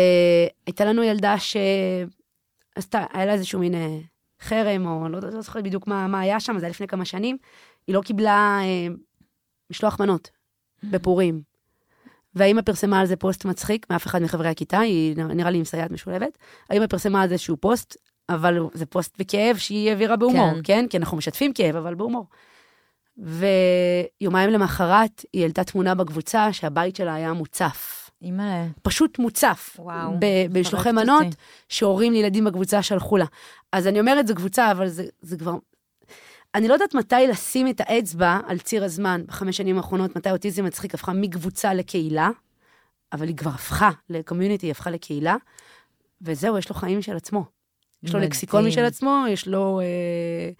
[0.65, 3.73] הייתה לנו ילדה שעשתה, היה לה איזשהו מין
[4.41, 7.37] חרם, או לא, לא זוכרת בדיוק מה, מה היה שם, זה היה לפני כמה שנים.
[7.87, 8.93] היא לא קיבלה uh,
[9.71, 10.29] משלוח מנות
[10.83, 11.41] בפורים.
[12.35, 15.91] והאימא פרסמה על זה פוסט מצחיק מאף אחד מחברי הכיתה, היא נראה לי עם סייעת
[15.91, 16.37] משולבת.
[16.69, 17.97] האימא פרסמה על זה איזשהו פוסט,
[18.29, 20.61] אבל זה פוסט בכאב שהיא העבירה בהומור, כן.
[20.63, 20.85] כן?
[20.89, 22.25] כי אנחנו משתפים כאב, אבל בהומור.
[23.17, 28.09] ויומיים למחרת היא העלתה תמונה בקבוצה שהבית שלה היה מוצף.
[28.21, 28.67] אימא'לה.
[28.81, 29.75] פשוט מוצף.
[29.79, 30.11] וואו.
[30.51, 31.27] בשלוחי מנות
[31.69, 33.25] שהורים לילדים בקבוצה שלחו לה.
[33.71, 35.53] אז אני אומרת, זו קבוצה, אבל זה, זה כבר...
[36.55, 40.65] אני לא יודעת מתי לשים את האצבע על ציר הזמן בחמש שנים האחרונות, מתי אוטיזם
[40.65, 42.29] מצחיק הפכה מקבוצה לקהילה,
[43.13, 45.35] אבל היא כבר הפכה לקומיוניטי, היא הפכה לקהילה,
[46.21, 47.45] וזהו, יש לו חיים של עצמו.
[48.03, 50.51] יש לו לקסיקון משל עצמו, יש לו אה,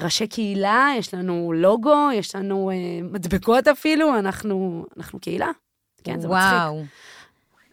[0.00, 5.50] ראשי קהילה, יש לנו לוגו, יש לנו אה, מדבקות אפילו, אנחנו, אנחנו קהילה.
[6.04, 6.74] כן, זה וואו.
[6.74, 6.90] מצחיק.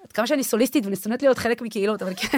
[0.04, 2.38] עד כמה שאני סוליסטית ואני שונאת להיות חלק מקהילות, אבל כן.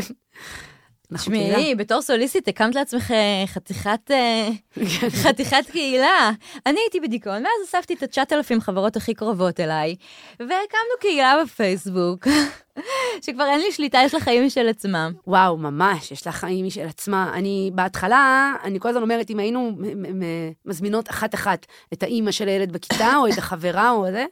[1.14, 5.10] תשמעי, בתור סוליסטית הקמת לעצמך אה, חתיכת, אה, כן.
[5.10, 6.32] חתיכת קהילה.
[6.66, 9.96] אני הייתי בדיכאון, ואז אספתי את ה-9,000 חברות הכי קרובות אליי,
[10.40, 12.28] והקמנו קהילה בפייסבוק,
[13.26, 15.14] שכבר אין לי שליטה, יש לה חיים משל עצמם.
[15.28, 17.32] וואו, ממש, יש לה חיים משל עצמה.
[17.34, 19.72] אני, בהתחלה, אני כל הזמן אומרת, אם היינו
[20.66, 24.26] מזמינות אחת-אחת את האימא של הילד בכיתה, או את החברה, או זה,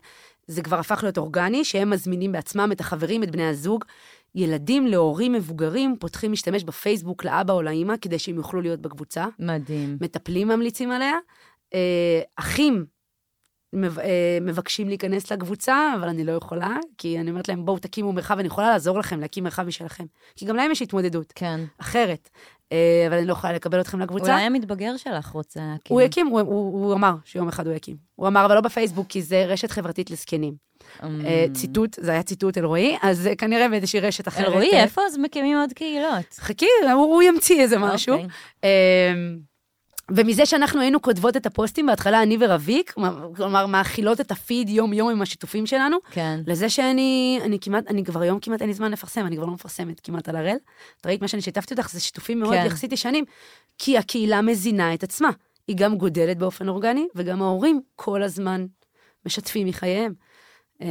[0.48, 3.86] זה כבר הפך להיות אורגני, שהם מזמינים בעצמם את החברים, את בני הזוג.
[4.36, 9.26] ילדים להורים מבוגרים פותחים להשתמש בפייסבוק לאבא או לאימא כדי שהם יוכלו להיות בקבוצה.
[9.40, 9.98] מדהים.
[10.02, 11.14] מטפלים ממליצים עליה.
[11.74, 12.86] אה, אחים
[13.76, 18.40] אה, מבקשים להיכנס לקבוצה, אבל אני לא יכולה, כי אני אומרת להם, בואו תקימו מרחב,
[18.40, 20.06] אני יכולה לעזור לכם להקים מרחב משלכם.
[20.36, 21.34] כי גם להם יש התמודדות.
[21.36, 21.60] כן.
[21.78, 22.30] אחרת.
[22.72, 24.34] אה, אבל אני לא יכולה לקבל אתכם לקבוצה.
[24.34, 25.96] אולי המתבגר שלך רוצה להקים.
[25.96, 27.98] הוא יקים, הוא, הוא, הוא אמר שיום אחד הוא יקים.
[28.16, 30.56] הוא אמר, אבל לא בפייסבוק, כי זה רשת חברתית לזקנים.
[31.02, 31.06] Mm.
[31.54, 34.48] ציטוט, זה היה ציטוט אלרועי, אז כנראה באיזושהי רשת אחרת.
[34.48, 36.34] אלרועי, איפה אז מקימים עוד קהילות?
[36.34, 38.16] חכי, הוא, ימציא איזה משהו.
[38.16, 38.18] Okay.
[38.18, 38.70] אוקיי.
[40.12, 42.94] ומזה שאנחנו היינו כותבות את הפוסטים, בהתחלה אני ורביק,
[43.36, 46.40] כלומר, מאכילות את הפיד יום-יום עם השיתופים שלנו, כן.
[46.48, 49.52] לזה שאני, אני כמעט, אני כבר היום כמעט אין לי זמן לפרסם, אני כבר לא
[49.52, 50.58] מפרסמת כמעט על הראל.
[51.02, 52.66] את ראית מה שאני שיתפתי אותך, זה שיתופים מאוד כן.
[52.66, 53.26] יחסית ישנים,
[53.78, 55.30] כי הקהילה מזינה את עצמה.
[55.68, 58.66] היא גם גודלת באופן אורגני, וגם ההורים כל הזמן
[59.26, 60.14] משתפים מחייהם.
[60.82, 60.88] אה,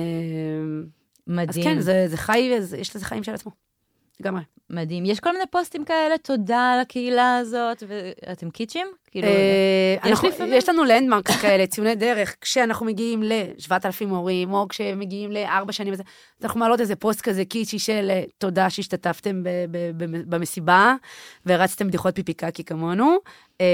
[1.27, 1.49] מדהים.
[1.49, 3.51] אז כן, זה, זה חי, זה, יש לזה חיים של עצמו.
[4.21, 4.43] לגמרי.
[4.71, 5.05] מדהים.
[5.05, 8.87] יש כל מיני פוסטים כאלה, תודה לקהילה הזאת, ואתם קיצ'ים?
[9.11, 10.53] כאילו, אה, יש אנחנו- לפעמים?
[10.55, 15.95] יש לנו לנדמרק כאלה, ציוני דרך, כשאנחנו מגיעים ל-7,000 הורים, או כשמגיעים לארבע שנים,
[16.43, 19.43] אנחנו מעלות איזה פוסט כזה קיצ'י של אה, תודה שהשתתפתם
[20.29, 20.95] במסיבה,
[21.47, 23.17] והרצתם בדיחות פיפי קקי כמונו,
[23.61, 23.67] אה,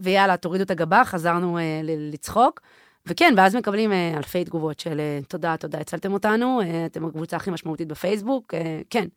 [0.00, 2.60] ויאללה, תורידו את הגבה, חזרנו לצחוק.
[3.06, 7.36] וכן, ואז מקבלים אה, אלפי תגובות של אה, תודה, תודה, הצלתם אותנו, אה, אתם הקבוצה
[7.36, 8.54] הכי משמעותית בפייסבוק,
[8.90, 9.08] כן.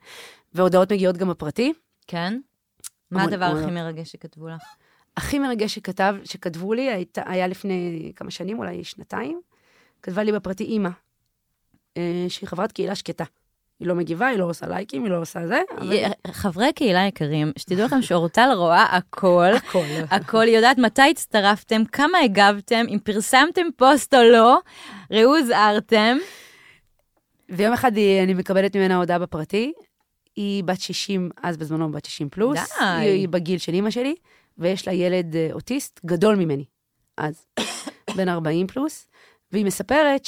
[0.53, 1.73] והודעות מגיעות גם בפרטי.
[2.07, 2.39] כן?
[3.11, 3.45] מה הדבר.
[3.45, 4.61] הכי מרגש שכתבו לך?
[5.17, 9.41] הכי מרגש שכתב, שכתבו לי, היית, היה לפני כמה שנים, אולי שנתיים,
[10.01, 10.89] כתבה לי בפרטי אימא,
[12.29, 13.23] שהיא חברת קהילה שקטה.
[13.80, 15.97] היא לא מגיבה, היא לא עושה לייקים, היא לא עושה זה, אבל
[16.32, 19.51] חברי קהילה יקרים, שתדעו לכם שאורטל רואה הכל.
[19.55, 19.86] הכל.
[20.09, 24.59] הכל, היא יודעת מתי הצטרפתם, כמה הגבתם, אם פרסמתם פוסט או לא,
[25.11, 26.17] ראו הוזהרתם.
[27.49, 29.73] ויום אחד היא, אני מקבלת ממנה הודעה בפרטי,
[30.36, 32.86] היא בת 60, אז בזמנו בת 60 פלוס, די.
[32.86, 34.15] היא, היא בגיל של אימא שלי,
[34.57, 36.65] ויש לה ילד אה, אוטיסט גדול ממני,
[37.17, 37.45] אז,
[38.17, 39.07] בן 40 פלוס,
[39.51, 40.25] והיא מספרת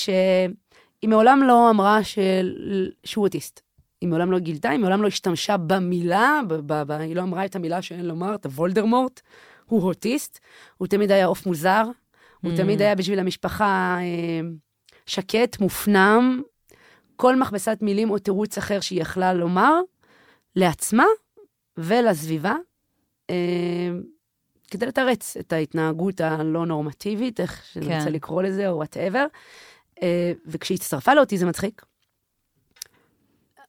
[0.99, 3.61] שהיא מעולם לא אמרה של, שהוא אוטיסט.
[4.01, 7.45] היא מעולם לא גילתה, היא מעולם לא השתמשה במילה, ב, ב, ב, היא לא אמרה
[7.45, 9.21] את המילה שאין לומר, את הוולדרמורט,
[9.65, 10.39] הוא אוטיסט,
[10.77, 11.83] הוא תמיד היה עוף מוזר,
[12.41, 12.57] הוא Mm.
[12.57, 14.49] תמיד היה בשביל המשפחה אה,
[15.05, 16.41] שקט, מופנם,
[17.15, 19.79] כל מכבסת מילים או תירוץ אחר שהיא יכלה לומר
[20.55, 21.05] לעצמה
[21.77, 22.55] ולסביבה,
[23.29, 23.89] אה,
[24.71, 27.97] כדי לתרץ את ההתנהגות הלא נורמטיבית, איך שאני כן.
[27.97, 29.25] רוצה לקרוא לזה, או whatever.
[30.03, 31.85] אה, וכשהיא הצטרפה לאוטיזם מצחיק.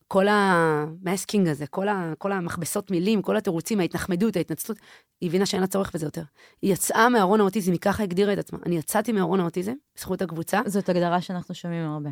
[0.09, 4.79] כל ה masking הזה, כל, ה, כל המכבסות מילים, כל התירוצים, ההתנחמדות, ההתנצלות,
[5.21, 6.23] היא הבינה שאין לה צורך בזה יותר.
[6.63, 8.59] היא יצאה מארון האוטיזם, היא ככה הגדירה את עצמה.
[8.67, 12.11] אני יצאתי מארון האוטיזם, בזכות הקבוצה, זאת הגדרה שאנחנו שומעים הרבה.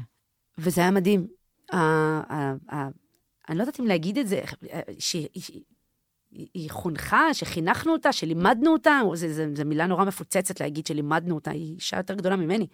[0.58, 1.26] וזה היה מדהים.
[3.48, 4.40] אני לא יודעת אם להגיד את זה,
[4.98, 5.64] שהיא שהיא-
[6.30, 11.96] היא חונכה, שחינכנו אותה, שלימדנו אותה, זו מילה נורא מפוצצת להגיד שלימדנו אותה, היא אישה
[11.96, 12.66] יותר גדולה ממני.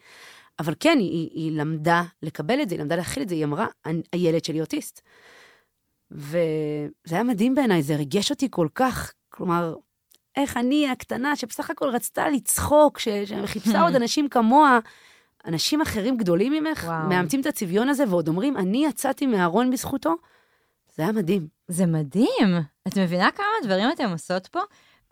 [0.59, 3.45] אבל כן, היא, היא, היא למדה לקבל את זה, היא למדה להכיל את זה, היא
[3.45, 5.01] אמרה, "אני- הילד שלי אוטיסט.
[6.11, 6.35] וזה
[7.15, 9.13] היה מדהים בעיניי, זה ריגש אותי כל כך.
[9.29, 9.75] כלומר,
[10.37, 14.79] איך אני הקטנה, שבסך הכל רצתה לצחוק, ש- שחיפשה עוד אנשים כמוה,
[15.47, 17.09] אנשים אחרים גדולים ממך, וואו.
[17.09, 20.15] מאמצים את הצביון הזה ועוד אומרים, אני יצאתי מהארון בזכותו,
[20.97, 21.49] זה היה מדהים.
[21.69, 22.49] זה מדהים.
[22.89, 24.61] את מבינה כמה דברים אתם עושות פה?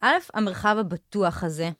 [0.00, 1.70] א', המרחב הבטוח הזה,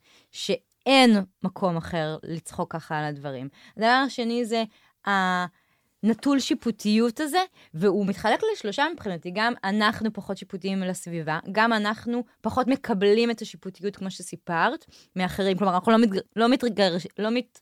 [0.85, 3.49] שאין מקום אחר לצחוק ככה על הדברים.
[3.77, 4.65] הדבר השני זה
[5.07, 7.39] הנטול שיפוטיות הזה,
[7.75, 9.31] והוא מתחלק לשלושה מבחינתי.
[9.35, 15.59] גם אנחנו פחות שיפוטיים לסביבה, גם אנחנו פחות מקבלים את השיפוטיות, כמו שסיפרת, מאחרים.
[15.59, 16.19] כלומר, אנחנו לא, מתג...
[16.37, 17.07] לא, מתרגש...
[17.19, 17.61] לא מת...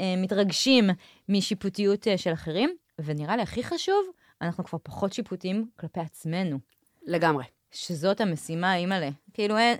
[0.00, 0.90] אה, מתרגשים
[1.28, 4.06] משיפוטיות אה, של אחרים, ונראה לי הכי חשוב,
[4.42, 6.58] אנחנו כבר פחות שיפוטיים כלפי עצמנו.
[7.06, 7.44] לגמרי.
[7.72, 9.08] שזאת המשימה, אימא'לה.
[9.34, 9.76] כאילו, אין...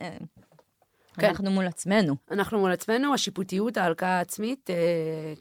[1.19, 1.27] כן.
[1.27, 2.15] אנחנו מול עצמנו.
[2.31, 4.75] אנחנו מול עצמנו, השיפוטיות, ההלקאה העצמית, אה,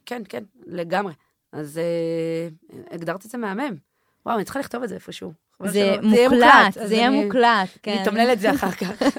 [0.05, 1.13] כן, כן, לגמרי.
[1.51, 2.47] אז אה,
[2.91, 3.76] הגדרת את זה מהמם.
[4.26, 5.34] וואו, אני צריכה לכתוב את זה איפשהו.
[5.65, 7.91] זה מוקלט, זה יהיה מוקלט, כן.
[7.91, 8.91] אני אתמלל את זה אחר כך.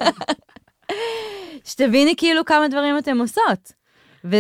[1.65, 3.73] שתביני כאילו כמה דברים אתם עושות.
[4.25, 4.37] ו...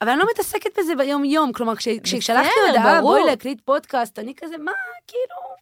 [0.00, 1.52] אבל אני לא מתעסקת בזה ביום-יום.
[1.52, 3.00] כלומר, כש- כששלחתי הודעה.
[3.00, 4.72] בואי להקליט פודקאסט, אני כזה, מה,
[5.06, 5.56] כאילו,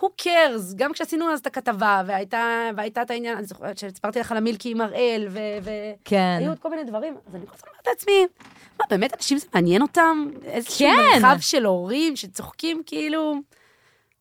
[0.00, 0.74] who cares?
[0.76, 4.70] גם כשעשינו אז את הכתבה, והייתה והייתה את העניין, אני זוכרת שסיפרתי לך על המילקי
[4.70, 5.38] עם הראל, ו...
[5.62, 5.70] ו-
[6.04, 6.36] כן.
[6.40, 8.26] היו עוד כל מיני דברים, אז אני כל הזמן אומרת לעצמי,
[8.80, 10.28] מה, באמת אנשים זה מעניין אותם?
[10.44, 11.22] איזשהו כן.
[11.22, 13.34] מרחב של הורים שצוחקים, כאילו...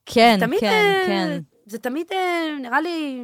[0.06, 1.40] כן, תמיד, כן, אה, כן.
[1.66, 3.24] זה תמיד, אה, נראה לי,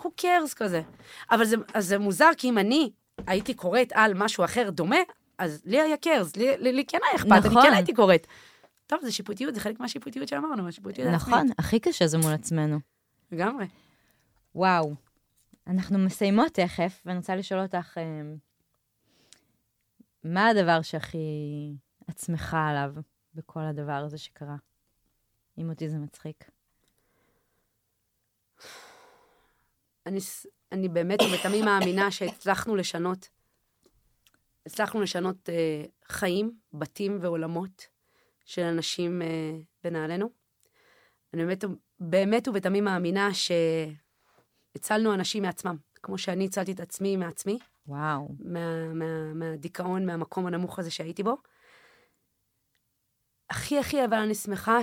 [0.00, 0.82] who cares כזה.
[1.30, 2.90] אבל זה, זה מוזר, כי אם אני
[3.26, 4.96] הייתי קוראת על משהו אחר דומה,
[5.38, 7.62] אז לי היה cares, לי, לי, לי כן היה אכפת, אני נכון.
[7.62, 8.26] כן הייתי קוראת.
[8.90, 11.34] טוב, זה שיפוטיות, זה חלק מהשיפוטיות שאמרנו, השיפוטיות העצמית.
[11.34, 12.78] נכון, הכי קשה זה מול עצמנו.
[13.32, 13.66] לגמרי.
[14.54, 14.94] וואו.
[15.66, 18.22] אנחנו מסיימות תכף, ואני רוצה לשאול אותך, אה,
[20.24, 21.18] מה הדבר שהכי
[22.10, 22.94] את שמחה עליו
[23.34, 24.56] בכל הדבר הזה שקרה?
[25.58, 26.50] אם אותי זה מצחיק.
[30.06, 30.18] אני,
[30.72, 33.28] אני באמת ובתמים מאמינה שהצלחנו לשנות,
[34.66, 37.99] הצלחנו לשנות אה, חיים, בתים ועולמות
[38.50, 40.30] של אנשים אה, בנעלינו.
[41.34, 41.64] אני באמת,
[42.00, 43.28] באמת ובתמים מאמינה
[44.74, 48.28] שהצלנו אנשים מעצמם, כמו שאני הצלתי את עצמי מעצמי, וואו.
[48.38, 51.36] מה, מה, מהדיכאון, מהמקום הנמוך הזה שהייתי בו.
[53.50, 54.78] הכי הכי, אבל אני שמחה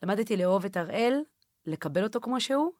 [0.00, 1.22] שלמדתי לאהוב את הראל,
[1.66, 2.72] לקבל אותו כמו שהוא,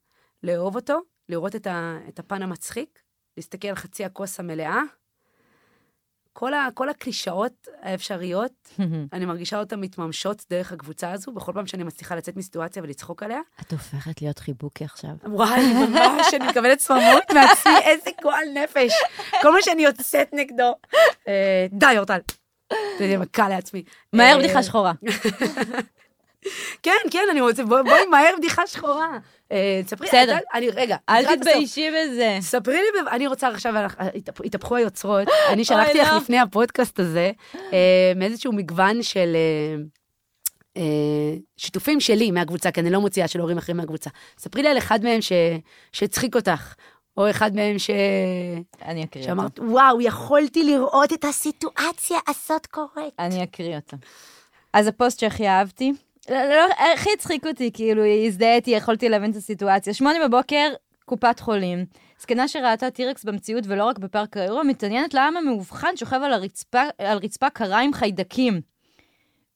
[0.42, 0.98] לאהוב אותו,
[1.28, 3.02] לראות את, ה, את הפן המצחיק,
[3.36, 4.82] להסתכל על חצי הכוס המלאה.
[6.38, 8.68] כל, ה, כל הקלישאות האפשריות,
[9.12, 13.40] אני מרגישה אותן מתממשות דרך הקבוצה הזו, בכל פעם שאני מצליחה לצאת מסיטואציה ולצחוק עליה.
[13.60, 15.10] את הופכת להיות חיבוקי עכשיו.
[15.24, 18.92] וואי, ממש, אני מקבלת צמרמורת מעצמי, איזה גועל נפש.
[19.42, 20.74] כל מה שאני יוצאת נגדו.
[21.28, 22.18] אה, די, אורטל.
[22.98, 23.84] זה מכה לעצמי.
[24.12, 24.92] מהר אה, בדיחה שחורה.
[26.82, 29.18] כן, כן, אני רוצה, בואי מהר בדיחה שחורה.
[29.52, 30.36] אה, תספרי, בסדר.
[30.36, 31.36] את- אני, רגע, אל.
[31.36, 32.38] תתביישי בזה.
[32.40, 36.16] ספרי לי, אני רוצה עכשיו, אה, התהפ- התהפכו היוצרות, אני שלחתי לך לא.
[36.16, 37.30] לפני הפודקאסט הזה,
[37.72, 39.36] אה, מאיזשהו מגוון של
[41.56, 44.10] שיתופים שלי מהקבוצה, כי אני לא מוציאה של הורים אחרים מהקבוצה.
[44.38, 45.32] ספרי לי על אחד מהם ש-
[45.92, 46.74] שהצחיק אותך,
[47.16, 47.90] או אחד מהם ש...
[48.84, 49.30] אני אקריא אותו.
[49.34, 53.14] שאמרת, וואו, יכולתי לראות את הסיטואציה הזאת קורית.
[53.18, 53.96] אני אקריא אותו.
[54.72, 55.92] אז הפוסט שהכי אהבתי,
[56.30, 59.94] לא, לא, הכי הצחיק אותי, כאילו, הזדהיתי, יכולתי להבין את הסיטואציה.
[59.94, 60.72] שמונה בבוקר,
[61.04, 61.86] קופת חולים.
[62.20, 67.18] זקנה שראתה T-Rex במציאות ולא רק בפארק היורה, מתעניינת למה מאובחן שוכב על הרצפה, על
[67.18, 68.60] רצפה קרה עם חיידקים.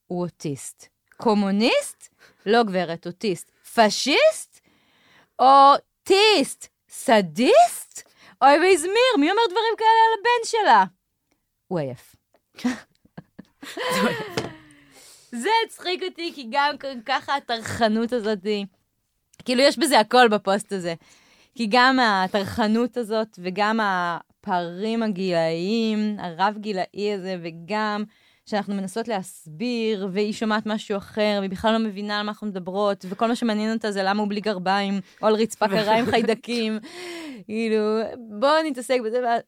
[0.07, 0.87] הוא אוטיסט.
[1.17, 2.09] קומוניסט?
[2.45, 3.51] לא גברת, אוטיסט.
[3.75, 4.61] פשיסט?
[5.39, 6.67] אוטיסט.
[6.89, 8.09] סדיסט?
[8.41, 10.83] אוי וייז מיר, מי אומר דברים כאלה על הבן שלה?
[11.67, 12.15] הוא עייף.
[15.31, 16.75] זה הצחיק אותי, כי גם
[17.05, 18.39] ככה הטרחנות הזאת,
[19.45, 20.93] כאילו יש בזה הכל בפוסט הזה.
[21.55, 28.03] כי גם הטרחנות הזאת וגם הפערים הגילאיים, הרב-גילאי הזה, וגם
[28.45, 33.05] שאנחנו מנסות להסביר, והיא שומעת משהו אחר, והיא בכלל לא מבינה על מה אנחנו מדברות,
[33.09, 36.79] וכל מה שמעניין אותה זה למה הוא בלי גרביים, או על רצפה קרה עם חיידקים.
[37.45, 37.99] כאילו,
[38.39, 39.41] בואו נתעסק בזה, ואז,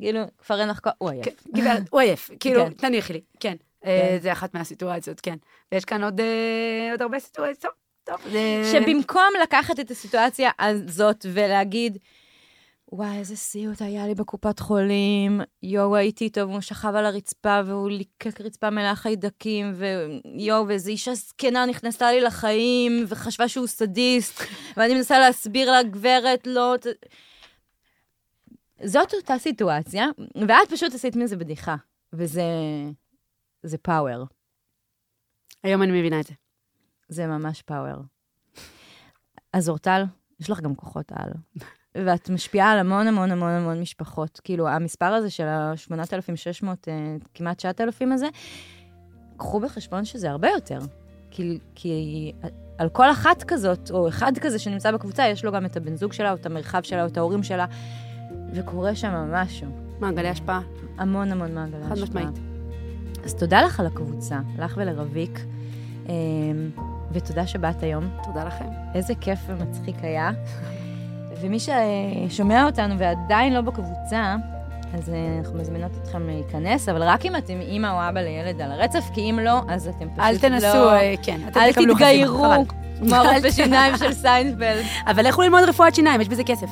[0.00, 1.26] כאילו, כבר אין לך כוח, הוא עייף.
[1.56, 2.72] כן, הוא עייף, כאילו, כן.
[2.72, 3.56] תניחי לי, כן.
[3.84, 4.18] אה, כן.
[4.22, 5.36] זה אחת מהסיטואציות, כן.
[5.72, 7.74] ויש כאן עוד אה, עוד הרבה סיטואציות,
[8.04, 8.72] טוב, זה...
[8.72, 11.98] שבמקום לקחת את הסיטואציה הזאת ולהגיד,
[12.92, 17.90] וואי, איזה סיוט היה לי בקופת חולים, יואו, הייתי איתו, והוא שכב על הרצפה, והוא
[17.90, 24.42] ליקק רצפה מלאה חיידקים, ויואו, ואיזו אישה זקנה נכנסה לי לחיים, וחשבה שהוא סדיסט,
[24.76, 26.74] ואני מנסה להסביר לה, גברת, לא...
[26.80, 26.86] ת-"
[28.84, 30.06] זאת אותה סיטואציה,
[30.48, 31.76] ואת פשוט עשית מזה בדיחה,
[32.12, 32.42] וזה...
[33.62, 34.26] זה פאוור.
[35.62, 36.34] היום אני מבינה את זה.
[37.08, 38.02] זה ממש פאוור.
[39.52, 40.02] אז אורטל,
[40.40, 41.32] יש לך גם כוחות על.
[42.06, 44.40] ואת משפיעה על המון המון המון המון משפחות.
[44.44, 48.28] כאילו, המספר הזה של ה-8,600, אה, כמעט 9,000 הזה,
[49.36, 50.78] קחו בחשבון שזה הרבה יותר.
[51.30, 52.32] כי, כי
[52.78, 56.12] על כל אחת כזאת, או אחד כזה שנמצא בקבוצה, יש לו גם את הבן זוג
[56.12, 57.66] שלה, או את המרחב שלה, או את ההורים שלה,
[58.54, 59.96] וקורה שם משהו.
[60.00, 60.60] מעגלי השפעה,
[60.98, 62.24] המון המון מעגלי חד השפעה.
[62.24, 62.49] משמעית.
[63.24, 65.40] אז תודה לך על הקבוצה, לך ולרביק,
[66.08, 66.12] אמ,
[67.12, 68.08] ותודה שבאת היום.
[68.24, 68.64] תודה לכם.
[68.94, 70.30] איזה כיף ומצחיק היה.
[71.40, 74.36] ומי ששומע אותנו ועדיין לא בקבוצה,
[74.94, 78.72] אז אה, אנחנו מזמינות אתכם להיכנס, אבל רק אם אתם אימא או אבא לילד על
[78.72, 80.92] הרצף, כי אם לא, אז אתם פשוט אל תנסו, לא...
[80.92, 82.64] אה, כן, אתם אל תתגיירו.
[82.98, 84.84] כמו הרופא שיניים של סיינפלד.
[85.10, 86.68] אבל לכו ללמוד רפואת שיניים, יש בזה כסף.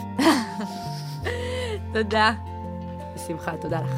[1.93, 2.33] תודה.
[3.15, 3.93] בשמחה, תודה לך.